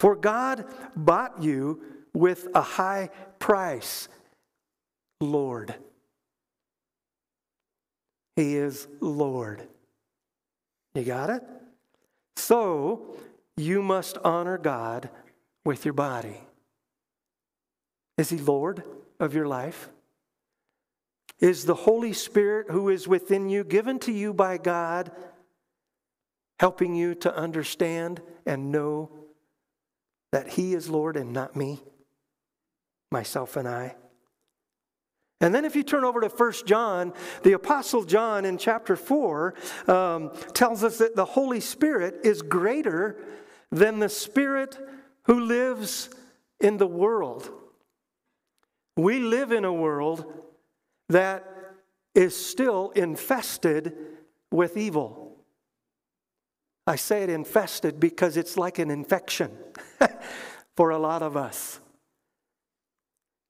for 0.00 0.16
God 0.16 0.64
bought 0.96 1.42
you 1.42 1.82
with 2.14 2.48
a 2.54 2.62
high 2.62 3.10
price, 3.38 4.08
Lord. 5.20 5.74
He 8.36 8.56
is 8.56 8.88
Lord. 9.00 9.68
You 10.94 11.04
got 11.04 11.28
it? 11.28 11.42
So 12.36 13.18
you 13.58 13.82
must 13.82 14.16
honor 14.24 14.56
God 14.56 15.10
with 15.66 15.84
your 15.84 15.94
body. 15.94 16.36
Is 18.16 18.30
He 18.30 18.38
Lord 18.38 18.84
of 19.20 19.34
your 19.34 19.46
life? 19.46 19.90
is 21.40 21.64
the 21.64 21.74
Holy 21.74 22.12
Spirit 22.12 22.68
who 22.70 22.88
is 22.88 23.06
within 23.06 23.48
you, 23.48 23.64
given 23.64 23.98
to 24.00 24.12
you 24.12 24.34
by 24.34 24.58
God, 24.58 25.12
helping 26.58 26.94
you 26.94 27.14
to 27.16 27.34
understand 27.34 28.20
and 28.46 28.72
know 28.72 29.10
that 30.32 30.48
He 30.48 30.74
is 30.74 30.88
Lord 30.88 31.16
and 31.16 31.32
not 31.32 31.54
me, 31.56 31.80
myself 33.12 33.56
and 33.56 33.68
I. 33.68 33.94
And 35.40 35.54
then, 35.54 35.64
if 35.64 35.76
you 35.76 35.84
turn 35.84 36.04
over 36.04 36.20
to 36.20 36.28
1 36.28 36.52
John, 36.66 37.12
the 37.44 37.52
Apostle 37.52 38.04
John 38.04 38.44
in 38.44 38.58
chapter 38.58 38.96
4 38.96 39.54
um, 39.86 40.30
tells 40.52 40.82
us 40.82 40.98
that 40.98 41.14
the 41.14 41.24
Holy 41.24 41.60
Spirit 41.60 42.22
is 42.24 42.42
greater 42.42 43.22
than 43.70 44.00
the 44.00 44.08
Spirit 44.08 44.76
who 45.24 45.38
lives 45.38 46.10
in 46.58 46.76
the 46.78 46.88
world. 46.88 47.48
We 48.96 49.20
live 49.20 49.52
in 49.52 49.64
a 49.64 49.72
world 49.72 50.24
that 51.08 51.74
is 52.14 52.36
still 52.36 52.90
infested 52.90 53.94
with 54.50 54.76
evil. 54.76 55.36
I 56.86 56.96
say 56.96 57.22
it 57.22 57.30
infested 57.30 58.00
because 58.00 58.36
it's 58.36 58.56
like 58.56 58.78
an 58.78 58.90
infection 58.90 59.50
for 60.76 60.90
a 60.90 60.98
lot 60.98 61.22
of 61.22 61.36
us. 61.36 61.80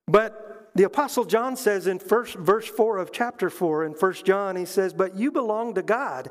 But 0.06 0.70
the 0.74 0.84
Apostle 0.84 1.24
John 1.24 1.56
says 1.56 1.86
in 1.86 1.98
first, 1.98 2.34
verse 2.36 2.66
4 2.66 2.98
of 2.98 3.12
chapter 3.12 3.48
4 3.50 3.84
in 3.84 3.94
First 3.94 4.24
John, 4.24 4.56
he 4.56 4.64
says, 4.64 4.92
But 4.92 5.16
you 5.16 5.30
belong 5.30 5.74
to 5.74 5.82
God, 5.82 6.30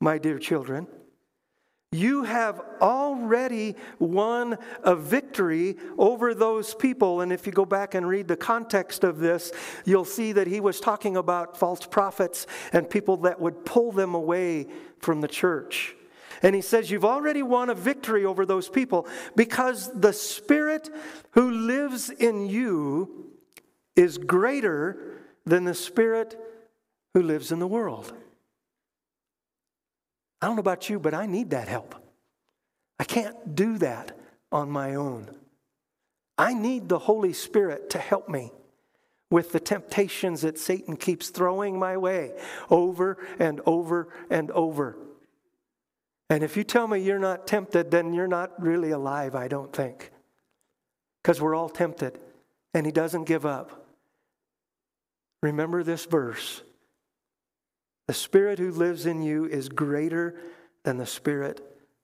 my 0.00 0.18
dear 0.18 0.38
children. 0.38 0.86
You 1.96 2.24
have 2.24 2.60
already 2.82 3.74
won 3.98 4.58
a 4.82 4.94
victory 4.94 5.76
over 5.96 6.34
those 6.34 6.74
people. 6.74 7.22
And 7.22 7.32
if 7.32 7.46
you 7.46 7.52
go 7.52 7.64
back 7.64 7.94
and 7.94 8.06
read 8.06 8.28
the 8.28 8.36
context 8.36 9.02
of 9.02 9.18
this, 9.18 9.50
you'll 9.86 10.04
see 10.04 10.32
that 10.32 10.46
he 10.46 10.60
was 10.60 10.78
talking 10.78 11.16
about 11.16 11.56
false 11.58 11.86
prophets 11.86 12.46
and 12.74 12.88
people 12.88 13.16
that 13.18 13.40
would 13.40 13.64
pull 13.64 13.92
them 13.92 14.14
away 14.14 14.66
from 14.98 15.22
the 15.22 15.28
church. 15.28 15.96
And 16.42 16.54
he 16.54 16.60
says, 16.60 16.90
You've 16.90 17.04
already 17.06 17.42
won 17.42 17.70
a 17.70 17.74
victory 17.74 18.26
over 18.26 18.44
those 18.44 18.68
people 18.68 19.08
because 19.34 19.90
the 19.98 20.12
Spirit 20.12 20.90
who 21.30 21.50
lives 21.50 22.10
in 22.10 22.46
you 22.46 23.32
is 23.94 24.18
greater 24.18 25.22
than 25.46 25.64
the 25.64 25.72
Spirit 25.74 26.38
who 27.14 27.22
lives 27.22 27.52
in 27.52 27.58
the 27.58 27.66
world. 27.66 28.12
I 30.42 30.46
don't 30.46 30.56
know 30.56 30.60
about 30.60 30.88
you, 30.88 30.98
but 30.98 31.14
I 31.14 31.26
need 31.26 31.50
that 31.50 31.68
help. 31.68 31.94
I 32.98 33.04
can't 33.04 33.54
do 33.54 33.78
that 33.78 34.16
on 34.52 34.70
my 34.70 34.94
own. 34.94 35.30
I 36.38 36.52
need 36.54 36.88
the 36.88 36.98
Holy 36.98 37.32
Spirit 37.32 37.90
to 37.90 37.98
help 37.98 38.28
me 38.28 38.52
with 39.30 39.52
the 39.52 39.60
temptations 39.60 40.42
that 40.42 40.58
Satan 40.58 40.96
keeps 40.96 41.30
throwing 41.30 41.78
my 41.78 41.96
way 41.96 42.32
over 42.70 43.16
and 43.38 43.60
over 43.66 44.08
and 44.30 44.50
over. 44.50 44.96
And 46.28 46.42
if 46.42 46.56
you 46.56 46.64
tell 46.64 46.86
me 46.86 47.00
you're 47.00 47.18
not 47.18 47.46
tempted, 47.46 47.90
then 47.90 48.12
you're 48.12 48.26
not 48.28 48.60
really 48.60 48.90
alive, 48.90 49.34
I 49.34 49.48
don't 49.48 49.72
think. 49.72 50.10
Because 51.22 51.40
we're 51.40 51.54
all 51.54 51.68
tempted, 51.68 52.18
and 52.74 52.84
he 52.84 52.92
doesn't 52.92 53.24
give 53.24 53.46
up. 53.46 53.86
Remember 55.42 55.82
this 55.82 56.04
verse 56.04 56.62
the 58.08 58.14
Spirit 58.14 58.58
who 58.58 58.70
lives 58.70 59.06
in 59.06 59.20
you 59.22 59.46
is 59.46 59.68
greater 59.68 60.36
than 60.84 60.96
the 60.96 61.06
Spirit 61.06 61.60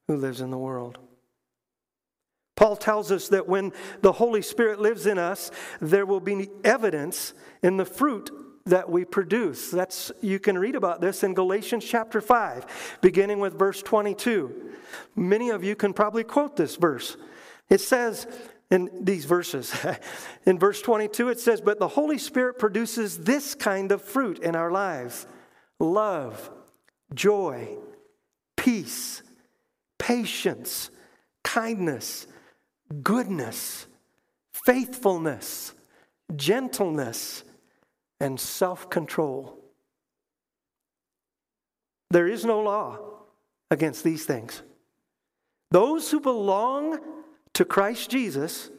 who 0.09 0.17
lives 0.17 0.41
in 0.41 0.51
the 0.51 0.59
world. 0.59 0.99
Paul 2.57 2.77
tells 2.77 3.11
us 3.11 3.29
that 3.29 3.49
when 3.49 3.73
the 4.03 4.13
Holy 4.13 4.43
Spirit 4.43 4.81
lives 4.81 5.07
in 5.07 5.19
us, 5.19 5.51
there 5.81 6.05
will 6.07 6.21
be 6.21 6.51
evidence 6.65 7.33
in 7.63 7.77
the 7.77 7.85
fruit 7.85 8.31
that 8.67 8.91
we 8.91 9.05
produce. 9.05 9.71
That's 9.71 10.13
you 10.21 10.39
can 10.39 10.57
read 10.57 10.77
about 10.77 11.01
this 11.01 11.25
in 11.25 11.35
Galatians 11.35 11.85
chapter 11.85 12.21
5, 12.21 12.99
beginning 13.01 13.41
with 13.41 13.59
verse 13.59 13.83
22. 13.83 14.71
Many 15.17 15.51
of 15.51 15.65
you 15.65 15.75
can 15.75 15.93
probably 15.93 16.25
quote 16.25 16.57
this 16.57 16.77
verse. 16.77 17.17
It 17.71 17.81
says 17.81 18.27
in 18.71 18.91
these 19.01 19.25
verses, 19.25 19.75
in 20.47 20.59
verse 20.59 20.83
22 20.83 21.31
it 21.31 21.41
says, 21.41 21.61
"But 21.61 21.79
the 21.79 21.89
Holy 21.89 22.19
Spirit 22.19 22.59
produces 22.59 23.19
this 23.19 23.55
kind 23.55 23.91
of 23.93 24.03
fruit 24.03 24.39
in 24.41 24.55
our 24.55 24.71
lives." 24.71 25.27
love, 25.83 26.51
joy, 27.13 27.77
peace, 28.57 29.23
patience, 29.99 30.91
kindness, 31.45 32.27
goodness, 33.03 33.87
faithfulness, 34.65 35.75
gentleness, 36.37 37.45
and 38.21 38.39
self 38.41 38.89
control. 38.89 39.59
There 42.11 42.29
is 42.29 42.45
no 42.45 42.61
law 42.61 42.99
against 43.71 44.05
these 44.05 44.25
things. 44.25 44.63
Those 45.71 46.11
who 46.11 46.21
belong 46.21 46.99
to 47.55 47.65
Christ 47.65 48.11
Jesus 48.11 48.71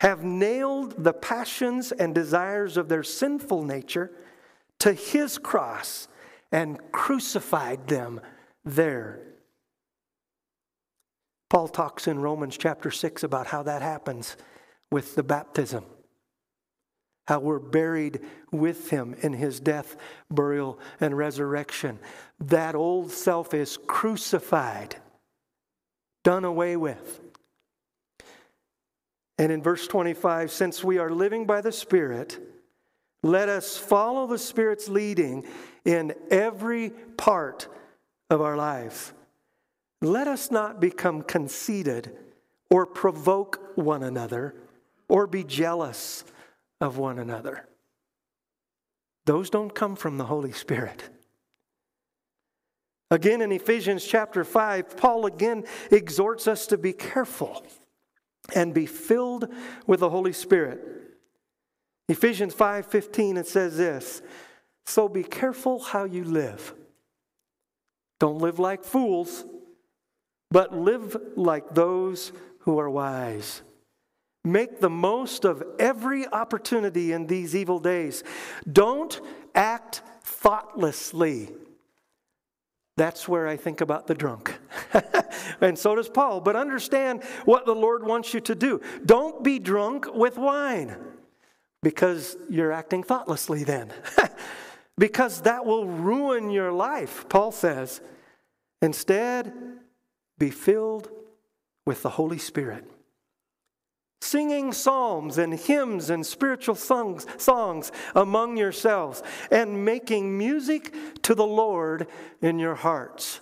have 0.00 0.24
nailed 0.24 1.02
the 1.04 1.12
passions 1.12 1.92
and 1.92 2.14
desires 2.14 2.76
of 2.76 2.88
their 2.88 3.02
sinful 3.02 3.62
nature 3.62 4.10
to 4.84 4.92
his 4.92 5.38
cross 5.38 6.08
and 6.52 6.78
crucified 6.92 7.88
them 7.88 8.20
there. 8.66 9.18
Paul 11.48 11.68
talks 11.68 12.06
in 12.06 12.18
Romans 12.18 12.58
chapter 12.58 12.90
6 12.90 13.22
about 13.22 13.46
how 13.46 13.62
that 13.62 13.80
happens 13.80 14.36
with 14.92 15.14
the 15.14 15.22
baptism, 15.22 15.86
how 17.26 17.40
we're 17.40 17.60
buried 17.60 18.20
with 18.52 18.90
him 18.90 19.16
in 19.22 19.32
his 19.32 19.58
death, 19.58 19.96
burial, 20.30 20.78
and 21.00 21.16
resurrection. 21.16 21.98
That 22.40 22.74
old 22.74 23.10
self 23.10 23.54
is 23.54 23.78
crucified, 23.86 24.96
done 26.24 26.44
away 26.44 26.76
with. 26.76 27.20
And 29.38 29.50
in 29.50 29.62
verse 29.62 29.88
25, 29.88 30.50
since 30.50 30.84
we 30.84 30.98
are 30.98 31.08
living 31.08 31.46
by 31.46 31.62
the 31.62 31.72
Spirit, 31.72 32.38
let 33.24 33.48
us 33.48 33.78
follow 33.78 34.26
the 34.26 34.36
Spirit's 34.36 34.86
leading 34.86 35.46
in 35.86 36.14
every 36.30 36.90
part 36.90 37.68
of 38.28 38.42
our 38.42 38.54
life. 38.54 39.14
Let 40.02 40.28
us 40.28 40.50
not 40.50 40.78
become 40.78 41.22
conceited 41.22 42.14
or 42.70 42.84
provoke 42.84 43.60
one 43.78 44.02
another 44.02 44.54
or 45.08 45.26
be 45.26 45.42
jealous 45.42 46.22
of 46.82 46.98
one 46.98 47.18
another. 47.18 47.66
Those 49.24 49.48
don't 49.48 49.74
come 49.74 49.96
from 49.96 50.18
the 50.18 50.26
Holy 50.26 50.52
Spirit. 50.52 51.08
Again, 53.10 53.40
in 53.40 53.52
Ephesians 53.52 54.04
chapter 54.04 54.44
5, 54.44 54.98
Paul 54.98 55.24
again 55.24 55.64
exhorts 55.90 56.46
us 56.46 56.66
to 56.66 56.76
be 56.76 56.92
careful 56.92 57.64
and 58.54 58.74
be 58.74 58.84
filled 58.84 59.48
with 59.86 60.00
the 60.00 60.10
Holy 60.10 60.34
Spirit. 60.34 61.00
Ephesians 62.08 62.54
5:15 62.54 63.38
it 63.38 63.46
says 63.48 63.76
this, 63.76 64.20
so 64.86 65.08
be 65.08 65.22
careful 65.22 65.78
how 65.78 66.04
you 66.04 66.24
live. 66.24 66.74
Don't 68.20 68.38
live 68.38 68.58
like 68.58 68.84
fools, 68.84 69.44
but 70.50 70.76
live 70.76 71.16
like 71.36 71.74
those 71.74 72.32
who 72.60 72.78
are 72.78 72.90
wise. 72.90 73.62
Make 74.44 74.78
the 74.80 74.90
most 74.90 75.46
of 75.46 75.62
every 75.78 76.26
opportunity 76.26 77.12
in 77.12 77.26
these 77.26 77.56
evil 77.56 77.78
days. 77.78 78.22
Don't 78.70 79.18
act 79.54 80.02
thoughtlessly. 80.22 81.48
That's 82.98 83.26
where 83.26 83.48
I 83.48 83.56
think 83.56 83.80
about 83.80 84.06
the 84.06 84.14
drunk. 84.14 84.56
and 85.62 85.78
so 85.78 85.94
does 85.94 86.10
Paul. 86.10 86.40
But 86.42 86.56
understand 86.56 87.24
what 87.46 87.64
the 87.64 87.74
Lord 87.74 88.04
wants 88.04 88.34
you 88.34 88.40
to 88.40 88.54
do. 88.54 88.82
Don't 89.04 89.42
be 89.42 89.58
drunk 89.58 90.12
with 90.14 90.36
wine 90.36 90.94
because 91.84 92.36
you're 92.50 92.72
acting 92.72 93.02
thoughtlessly 93.04 93.62
then. 93.62 93.92
because 94.98 95.42
that 95.42 95.64
will 95.66 95.86
ruin 95.86 96.50
your 96.50 96.72
life, 96.72 97.28
Paul 97.28 97.52
says. 97.52 98.00
Instead, 98.82 99.52
be 100.38 100.50
filled 100.50 101.10
with 101.86 102.02
the 102.02 102.08
Holy 102.10 102.38
Spirit. 102.38 102.90
Singing 104.22 104.72
psalms 104.72 105.36
and 105.36 105.52
hymns 105.52 106.08
and 106.08 106.24
spiritual 106.24 106.74
songs, 106.74 107.26
songs 107.36 107.92
among 108.14 108.56
yourselves, 108.56 109.22
and 109.52 109.84
making 109.84 110.38
music 110.38 110.94
to 111.22 111.34
the 111.34 111.46
Lord 111.46 112.06
in 112.40 112.58
your 112.58 112.74
hearts. 112.74 113.40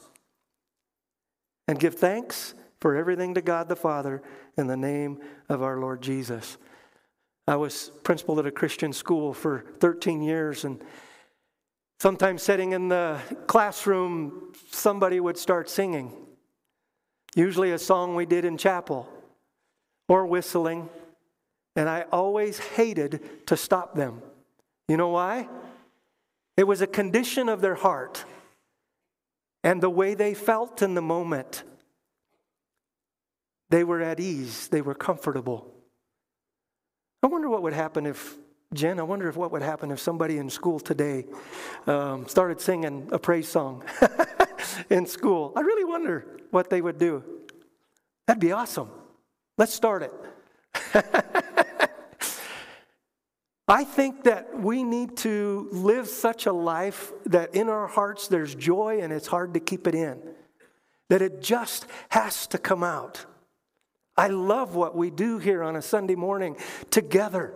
And 1.69 1.79
give 1.79 1.95
thanks 1.95 2.55
for 2.81 2.97
everything 2.97 3.35
to 3.35 3.41
God 3.43 3.69
the 3.69 3.77
Father 3.77 4.21
in 4.59 4.67
the 4.67 4.77
name 4.77 5.21
of 5.49 5.63
our 5.63 5.79
Lord 5.79 6.03
Jesus. 6.03 6.57
I 7.47 7.57
was 7.57 7.91
principal 8.05 8.39
at 8.39 8.47
a 8.47 8.51
Christian 8.53 8.93
school 8.93 9.35
for 9.35 9.65
13 9.81 10.23
years, 10.23 10.65
and 10.65 10.81
sometimes 11.99 12.43
sitting 12.43 12.73
in 12.73 12.89
the 12.89 13.21
classroom, 13.49 14.53
somebody 14.71 15.19
would 15.19 15.37
start 15.37 15.69
singing, 15.69 16.13
usually 17.35 17.73
a 17.73 17.79
song 17.79 18.15
we 18.15 18.27
did 18.27 18.45
in 18.45 18.57
chapel 18.57 19.09
or 20.09 20.25
whistling, 20.27 20.89
and 21.75 21.89
I 21.89 22.03
always 22.13 22.59
hated 22.59 23.47
to 23.47 23.57
stop 23.57 23.95
them. 23.95 24.23
You 24.87 24.97
know 24.97 25.09
why? 25.09 25.49
It 26.57 26.65
was 26.65 26.81
a 26.83 26.87
condition 26.87 27.49
of 27.49 27.61
their 27.61 27.75
heart 27.77 28.25
and 29.65 29.81
the 29.83 29.89
way 29.91 30.15
they 30.15 30.35
felt 30.35 30.83
in 30.83 30.95
the 30.95 31.01
moment. 31.03 31.65
They 33.71 33.85
were 33.85 34.03
at 34.03 34.21
ease, 34.21 34.69
they 34.69 34.83
were 34.83 34.95
comfortable. 34.95 35.72
I 37.25 37.29
wonder 37.29 37.49
what 37.49 37.63
would 37.63 37.73
happen 37.73 38.05
if, 38.07 38.37
Jen, 38.75 38.99
I 38.99 39.05
wonder 39.05 39.29
if 39.29 39.37
what 39.37 39.53
would 39.53 39.63
happen 39.63 39.93
if 39.93 40.01
somebody 40.01 40.39
in 40.39 40.51
school 40.51 40.81
today 40.81 41.25
um, 41.87 42.27
started 42.27 42.61
singing 42.61 43.09
a 43.13 43.19
praise 43.19 43.47
song 43.49 43.85
in 44.91 45.07
school. 45.07 45.53
I 45.55 45.61
really 45.61 45.85
wonder 45.85 46.27
what 46.51 46.69
they 46.69 46.81
would 46.81 46.99
do. 46.99 47.23
That'd 48.27 48.41
be 48.41 48.51
awesome. 48.51 48.91
Let's 49.57 49.73
start 49.73 50.03
it. 50.03 51.07
I 53.69 53.85
think 53.85 54.25
that 54.25 54.61
we 54.61 54.83
need 54.83 55.17
to 55.19 55.69
live 55.71 56.09
such 56.09 56.47
a 56.47 56.53
life 56.53 57.13
that 57.27 57.55
in 57.55 57.69
our 57.69 57.87
hearts 57.87 58.27
there's 58.27 58.53
joy 58.53 58.99
and 59.01 59.13
it's 59.13 59.29
hard 59.29 59.55
to 59.55 59.61
keep 59.61 59.87
it 59.87 59.95
in, 59.95 60.19
that 61.09 61.23
it 61.23 61.41
just 61.41 61.87
has 62.09 62.49
to 62.49 62.59
come 62.59 62.83
out. 62.83 63.27
I 64.17 64.29
love 64.29 64.75
what 64.75 64.95
we 64.95 65.11
do 65.11 65.39
here 65.39 65.63
on 65.63 65.75
a 65.77 65.83
Sunday 65.83 66.15
morning 66.15 66.57
together, 66.91 67.53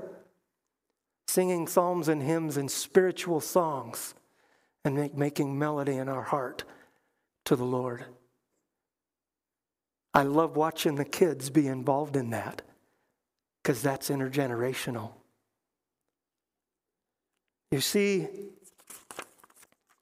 singing 1.29 1.67
psalms 1.67 2.09
and 2.09 2.23
hymns 2.23 2.57
and 2.57 2.71
spiritual 2.71 3.41
songs 3.41 4.15
and 4.85 4.95
make, 4.97 5.15
making 5.15 5.59
melody 5.59 5.97
in 5.97 6.09
our 6.09 6.23
heart 6.23 6.65
to 7.45 7.57
the 7.57 7.65
Lord. 7.65 8.07
I 10.15 10.23
love 10.23 10.57
watching 10.57 10.95
the 10.95 11.05
kids 11.05 11.51
be 11.51 11.67
involved 11.67 12.17
in 12.17 12.31
that 12.31 12.63
because 13.63 13.83
that's 13.83 14.09
intergenerational. 14.09 15.13
You 17.71 17.81
see, 17.81 18.29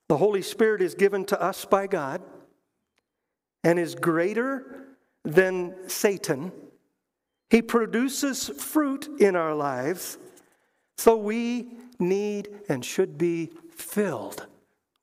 the 0.08 0.16
Holy 0.16 0.42
Spirit 0.42 0.82
is 0.82 0.94
given 0.94 1.24
to 1.26 1.40
us 1.40 1.64
by 1.64 1.88
God 1.88 2.22
and 3.64 3.76
is 3.78 3.96
greater 3.96 4.93
than 5.24 5.74
Satan. 5.88 6.52
He 7.50 7.62
produces 7.62 8.48
fruit 8.48 9.08
in 9.18 9.36
our 9.36 9.54
lives, 9.54 10.18
so 10.98 11.16
we 11.16 11.68
need 11.98 12.48
and 12.68 12.84
should 12.84 13.18
be 13.18 13.50
filled 13.72 14.46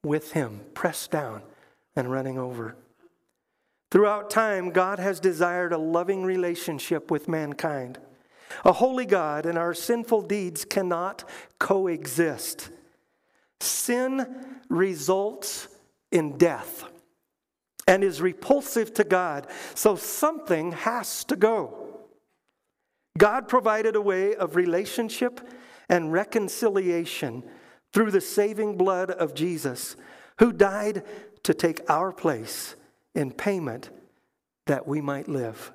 with 0.04 0.32
Him, 0.34 0.62
pressed 0.74 1.12
down 1.12 1.42
and 1.96 2.12
running 2.12 2.38
over. 2.38 2.76
Throughout 3.92 4.30
time, 4.30 4.70
God 4.70 5.00
has 5.00 5.20
desired 5.20 5.74
a 5.74 5.78
loving 5.78 6.24
relationship 6.24 7.12
with 7.12 7.28
mankind. 7.28 8.00
A 8.66 8.72
holy 8.74 9.06
God 9.06 9.46
and 9.46 9.58
our 9.58 9.74
sinful 9.74 10.24
deeds 10.24 10.66
cannot 10.66 11.28
coexist. 11.60 12.70
Sin 13.60 14.46
results 14.70 15.68
in 16.12 16.38
death 16.38 16.86
and 17.92 18.06
is 18.06 18.22
repulsive 18.22 18.94
to 18.94 19.04
God. 19.04 19.48
So 19.76 19.98
something 19.98 20.72
has 20.72 21.26
to 21.26 21.36
go. 21.36 22.00
God 23.18 23.50
provided 23.50 23.98
a 23.98 24.02
way 24.02 24.34
of 24.34 24.56
relationship 24.56 25.42
and 25.90 26.14
reconciliation 26.14 27.44
through 27.94 28.12
the 28.12 28.22
saving 28.22 28.78
blood 28.78 29.12
of 29.12 29.34
Jesus, 29.34 29.98
who 30.40 30.54
died 30.54 31.04
to 31.44 31.54
take 31.54 31.82
our 31.90 32.14
place 32.14 32.78
in 33.14 33.30
payment 33.30 33.90
that 34.68 34.88
we 34.88 35.02
might 35.02 35.28
live. 35.28 35.74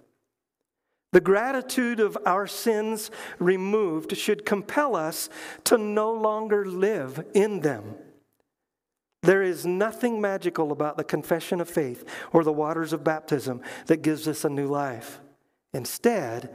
The 1.12 1.20
gratitude 1.20 2.00
of 2.00 2.16
our 2.24 2.46
sins 2.46 3.10
removed 3.38 4.16
should 4.16 4.46
compel 4.46 4.96
us 4.96 5.28
to 5.64 5.76
no 5.76 6.14
longer 6.14 6.64
live 6.64 7.22
in 7.34 7.60
them. 7.60 7.94
There 9.26 9.42
is 9.42 9.66
nothing 9.66 10.20
magical 10.20 10.70
about 10.70 10.96
the 10.96 11.02
confession 11.02 11.60
of 11.60 11.68
faith 11.68 12.04
or 12.32 12.44
the 12.44 12.52
waters 12.52 12.92
of 12.92 13.02
baptism 13.02 13.60
that 13.86 14.02
gives 14.02 14.28
us 14.28 14.44
a 14.44 14.48
new 14.48 14.68
life. 14.68 15.18
Instead, 15.74 16.54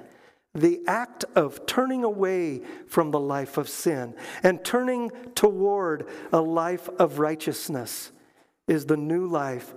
the 0.56 0.80
act 0.88 1.26
of 1.36 1.66
turning 1.66 2.06
away 2.06 2.62
from 2.88 3.12
the 3.12 3.20
life 3.20 3.58
of 3.58 3.68
sin 3.68 4.16
and 4.42 4.64
turning 4.64 5.10
toward 5.36 6.08
a 6.32 6.40
life 6.40 6.88
of 6.98 7.20
righteousness 7.20 8.14
is 8.70 8.86
the 8.86 8.96
new 8.96 9.28
life 9.28 9.74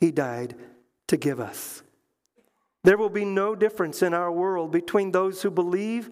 he 0.00 0.10
died 0.10 0.56
to 1.08 1.18
give 1.18 1.40
us. 1.40 1.82
There 2.82 2.96
will 2.96 3.10
be 3.10 3.26
no 3.26 3.54
difference 3.56 4.00
in 4.02 4.14
our 4.14 4.32
world 4.32 4.70
between 4.72 5.12
those 5.12 5.42
who 5.42 5.50
believe 5.50 6.08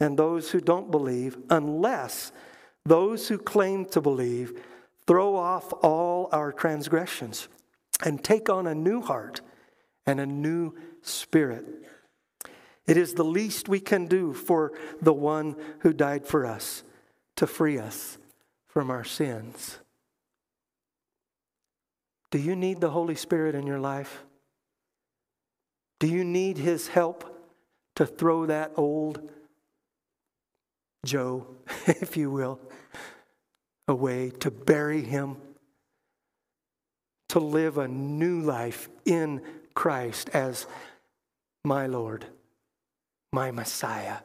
and 0.00 0.18
those 0.18 0.50
who 0.50 0.60
don't 0.60 0.90
believe 0.90 1.38
unless 1.48 2.30
those 2.84 3.28
who 3.28 3.38
claim 3.38 3.86
to 3.86 4.02
believe 4.02 4.52
throw 5.08 5.34
off 5.36 5.72
all 5.82 6.28
our 6.32 6.52
transgressions 6.52 7.48
and 8.04 8.22
take 8.22 8.50
on 8.50 8.66
a 8.66 8.74
new 8.74 9.00
heart 9.00 9.40
and 10.04 10.20
a 10.20 10.26
new 10.26 10.74
spirit. 11.00 11.64
It 12.86 12.98
is 12.98 13.14
the 13.14 13.24
least 13.24 13.70
we 13.70 13.80
can 13.80 14.06
do 14.06 14.34
for 14.34 14.72
the 15.00 15.14
one 15.14 15.56
who 15.80 15.94
died 15.94 16.26
for 16.26 16.44
us 16.44 16.82
to 17.36 17.46
free 17.46 17.78
us 17.78 18.18
from 18.66 18.90
our 18.90 19.02
sins. 19.02 19.78
Do 22.30 22.36
you 22.36 22.54
need 22.54 22.82
the 22.82 22.90
Holy 22.90 23.14
Spirit 23.14 23.54
in 23.54 23.66
your 23.66 23.80
life? 23.80 24.22
Do 26.00 26.06
you 26.06 26.22
need 26.22 26.58
His 26.58 26.86
help 26.86 27.24
to 27.96 28.04
throw 28.04 28.44
that 28.46 28.72
old 28.76 29.26
Joe, 31.06 31.46
if 31.86 32.16
you 32.18 32.30
will, 32.30 32.60
a 33.88 33.94
way 33.94 34.30
to 34.40 34.50
bury 34.50 35.00
him, 35.02 35.36
to 37.30 37.40
live 37.40 37.78
a 37.78 37.88
new 37.88 38.40
life 38.40 38.88
in 39.04 39.40
Christ 39.74 40.28
as 40.34 40.66
my 41.64 41.86
Lord, 41.86 42.26
my 43.32 43.50
Messiah, 43.50 44.18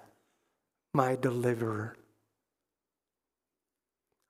my 0.94 1.16
deliverer. 1.16 1.96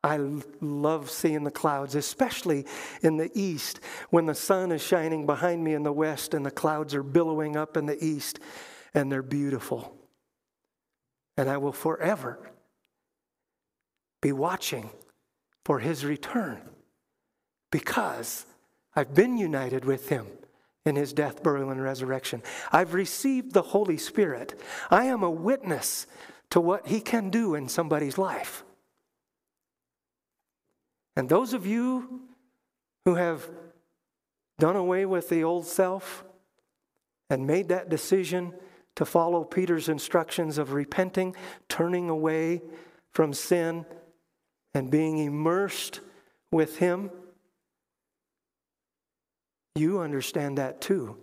I 0.03 0.17
love 0.61 1.09
seeing 1.09 1.43
the 1.45 1.51
clouds, 1.51 1.95
especially 1.95 2.65
in 3.01 3.17
the 3.17 3.31
east 3.33 3.79
when 4.09 4.25
the 4.25 4.35
sun 4.35 4.71
is 4.71 4.83
shining 4.83 5.25
behind 5.25 5.63
me 5.63 5.73
in 5.73 5.83
the 5.83 5.93
west 5.93 6.33
and 6.33 6.45
the 6.45 6.51
clouds 6.51 6.93
are 6.93 7.03
billowing 7.03 7.55
up 7.55 7.77
in 7.77 7.85
the 7.85 8.01
east 8.03 8.39
and 8.93 9.11
they're 9.11 9.21
beautiful. 9.23 9.95
And 11.37 11.49
I 11.49 11.57
will 11.57 11.71
forever 11.71 12.37
be 14.21 14.33
watching 14.33 14.89
for 15.65 15.79
his 15.79 16.05
return 16.05 16.61
because 17.71 18.45
I've 18.95 19.13
been 19.13 19.37
united 19.37 19.85
with 19.85 20.09
him 20.09 20.27
in 20.85 20.95
his 20.95 21.13
death, 21.13 21.41
burial, 21.41 21.69
and 21.71 21.81
resurrection. 21.81 22.43
I've 22.71 22.93
received 22.93 23.53
the 23.53 23.61
Holy 23.61 23.97
Spirit. 23.97 24.59
I 24.91 25.05
am 25.05 25.23
a 25.23 25.31
witness 25.31 26.05
to 26.49 26.59
what 26.59 26.87
he 26.87 26.99
can 26.99 27.29
do 27.29 27.55
in 27.55 27.69
somebody's 27.69 28.17
life. 28.17 28.63
And 31.15 31.29
those 31.29 31.53
of 31.53 31.65
you 31.65 32.21
who 33.05 33.15
have 33.15 33.49
done 34.59 34.75
away 34.75 35.05
with 35.05 35.29
the 35.29 35.43
old 35.43 35.65
self 35.65 36.23
and 37.29 37.47
made 37.47 37.69
that 37.69 37.89
decision 37.89 38.53
to 38.95 39.05
follow 39.05 39.43
Peter's 39.43 39.89
instructions 39.89 40.57
of 40.57 40.73
repenting, 40.73 41.35
turning 41.69 42.09
away 42.09 42.61
from 43.11 43.33
sin, 43.33 43.85
and 44.73 44.89
being 44.89 45.17
immersed 45.19 45.99
with 46.51 46.77
Him, 46.77 47.11
you 49.75 49.99
understand 49.99 50.57
that 50.57 50.81
too. 50.81 51.17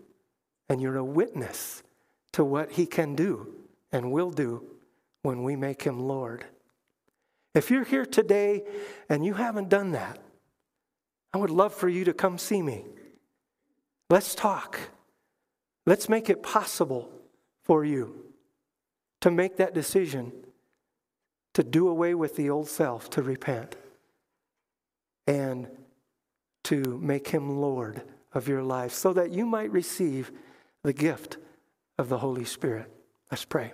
And 0.69 0.81
you're 0.81 0.97
a 0.99 1.05
witness 1.05 1.83
to 2.35 2.45
what 2.45 2.73
He 2.73 2.87
can 2.87 3.15
do 3.15 3.53
and 3.93 4.13
will 4.13 4.31
do 4.31 4.65
when 5.23 5.43
we 5.43 5.57
make 5.57 5.83
Him 5.83 5.99
Lord. 6.01 6.45
If 7.55 7.71
you're 7.71 7.85
here 7.85 8.07
today 8.07 8.63
and 9.09 9.25
you 9.25 9.35
haven't 9.35 9.69
done 9.69 9.93
that, 9.93 10.19
I 11.33 11.39
would 11.39 11.51
love 11.51 11.75
for 11.75 11.89
you 11.89 12.05
to 12.05 12.13
come 12.13 12.39
see 12.39 12.63
me. 12.63 12.85
Let's 14.09 14.35
talk. 14.35 14.79
Let's 15.87 16.09
make 16.09 16.31
it 16.31 16.43
possible 16.43 17.11
for 17.65 17.85
you 17.85 18.25
to 19.23 19.31
make 19.31 19.57
that 19.57 19.75
decision 19.75 20.33
to 21.55 21.63
do 21.65 21.89
away 21.89 22.15
with 22.15 22.37
the 22.37 22.51
old 22.51 22.69
self, 22.69 23.11
to 23.11 23.23
repent, 23.23 23.77
and 25.27 25.69
to 26.65 26.99
make 27.03 27.29
him 27.29 27.59
Lord 27.59 28.03
of 28.33 28.47
your 28.47 28.63
life 28.63 28.93
so 28.93 29.13
that 29.13 29.33
you 29.33 29.45
might 29.47 29.71
receive 29.73 30.31
the 30.83 30.93
gift 30.93 31.39
of 31.99 32.09
the 32.09 32.19
Holy 32.19 32.45
Spirit. 32.45 32.87
Let's 33.31 33.45
pray. 33.45 33.73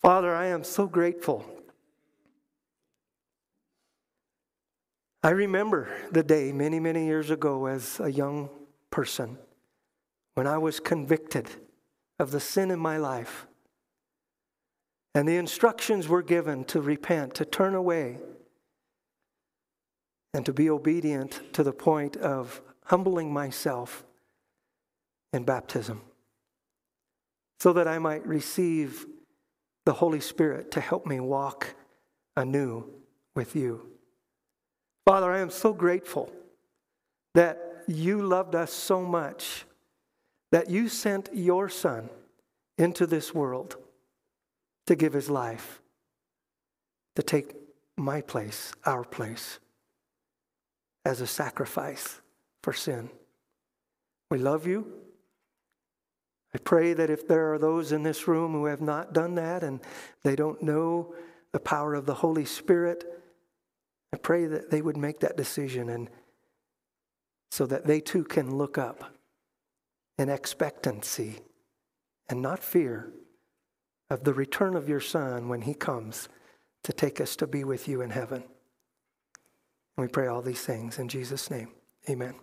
Father, 0.00 0.34
I 0.34 0.46
am 0.48 0.64
so 0.64 0.86
grateful. 0.86 1.44
I 5.22 5.30
remember 5.30 5.88
the 6.10 6.22
day 6.22 6.52
many, 6.52 6.78
many 6.80 7.06
years 7.06 7.30
ago 7.30 7.64
as 7.66 7.98
a 8.00 8.12
young 8.12 8.50
person 8.90 9.38
when 10.34 10.46
I 10.46 10.58
was 10.58 10.80
convicted 10.80 11.48
of 12.18 12.30
the 12.30 12.40
sin 12.40 12.70
in 12.70 12.78
my 12.78 12.98
life 12.98 13.46
and 15.14 15.28
the 15.28 15.36
instructions 15.36 16.08
were 16.08 16.22
given 16.22 16.64
to 16.66 16.80
repent, 16.80 17.34
to 17.36 17.44
turn 17.44 17.74
away, 17.74 18.18
and 20.32 20.44
to 20.44 20.52
be 20.52 20.68
obedient 20.68 21.40
to 21.52 21.62
the 21.62 21.72
point 21.72 22.16
of 22.16 22.60
humbling 22.86 23.32
myself 23.32 24.04
in 25.32 25.44
baptism 25.44 26.00
so 27.60 27.72
that 27.72 27.86
I 27.86 27.98
might 28.00 28.26
receive 28.26 29.06
the 29.86 29.92
Holy 29.92 30.18
Spirit 30.20 30.72
to 30.72 30.80
help 30.80 31.06
me 31.06 31.20
walk 31.20 31.74
anew 32.36 32.84
with 33.36 33.54
you. 33.54 33.88
Father, 35.06 35.30
I 35.30 35.38
am 35.38 35.50
so 35.50 35.72
grateful 35.72 36.32
that 37.34 37.84
you 37.86 38.20
loved 38.22 38.56
us 38.56 38.72
so 38.72 39.02
much 39.02 39.64
that 40.50 40.68
you 40.68 40.88
sent 40.88 41.28
your 41.32 41.68
Son 41.68 42.10
into 42.76 43.06
this 43.06 43.32
world 43.32 43.76
to 44.86 44.94
give 44.94 45.12
his 45.12 45.30
life, 45.30 45.80
to 47.16 47.22
take 47.22 47.54
my 47.96 48.20
place, 48.20 48.72
our 48.84 49.04
place, 49.04 49.58
as 51.04 51.20
a 51.20 51.26
sacrifice 51.26 52.20
for 52.62 52.72
sin. 52.72 53.10
We 54.30 54.38
love 54.38 54.66
you. 54.66 54.86
I 56.54 56.58
pray 56.58 56.92
that 56.92 57.10
if 57.10 57.26
there 57.26 57.52
are 57.52 57.58
those 57.58 57.92
in 57.92 58.02
this 58.02 58.28
room 58.28 58.52
who 58.52 58.66
have 58.66 58.80
not 58.80 59.12
done 59.12 59.34
that 59.36 59.62
and 59.64 59.80
they 60.22 60.36
don't 60.36 60.62
know 60.62 61.14
the 61.52 61.60
power 61.60 61.94
of 61.94 62.06
the 62.06 62.14
Holy 62.14 62.44
Spirit, 62.44 63.04
I 64.12 64.16
pray 64.18 64.46
that 64.46 64.70
they 64.70 64.80
would 64.80 64.96
make 64.96 65.20
that 65.20 65.36
decision 65.36 65.88
and 65.88 66.08
so 67.50 67.66
that 67.66 67.86
they 67.86 68.00
too 68.00 68.24
can 68.24 68.56
look 68.56 68.78
up 68.78 69.14
in 70.18 70.28
expectancy 70.28 71.40
and 72.28 72.40
not 72.40 72.60
fear 72.60 73.12
of 74.14 74.22
the 74.24 74.32
return 74.32 74.76
of 74.76 74.88
your 74.88 75.00
Son 75.00 75.48
when 75.48 75.62
he 75.62 75.74
comes 75.74 76.28
to 76.84 76.92
take 76.92 77.20
us 77.20 77.34
to 77.36 77.46
be 77.48 77.64
with 77.64 77.88
you 77.88 78.00
in 78.00 78.10
heaven. 78.10 78.42
And 79.96 80.06
we 80.06 80.08
pray 80.08 80.28
all 80.28 80.40
these 80.40 80.64
things 80.64 80.98
in 81.00 81.08
Jesus' 81.08 81.50
name. 81.50 81.68
Amen. 82.08 82.34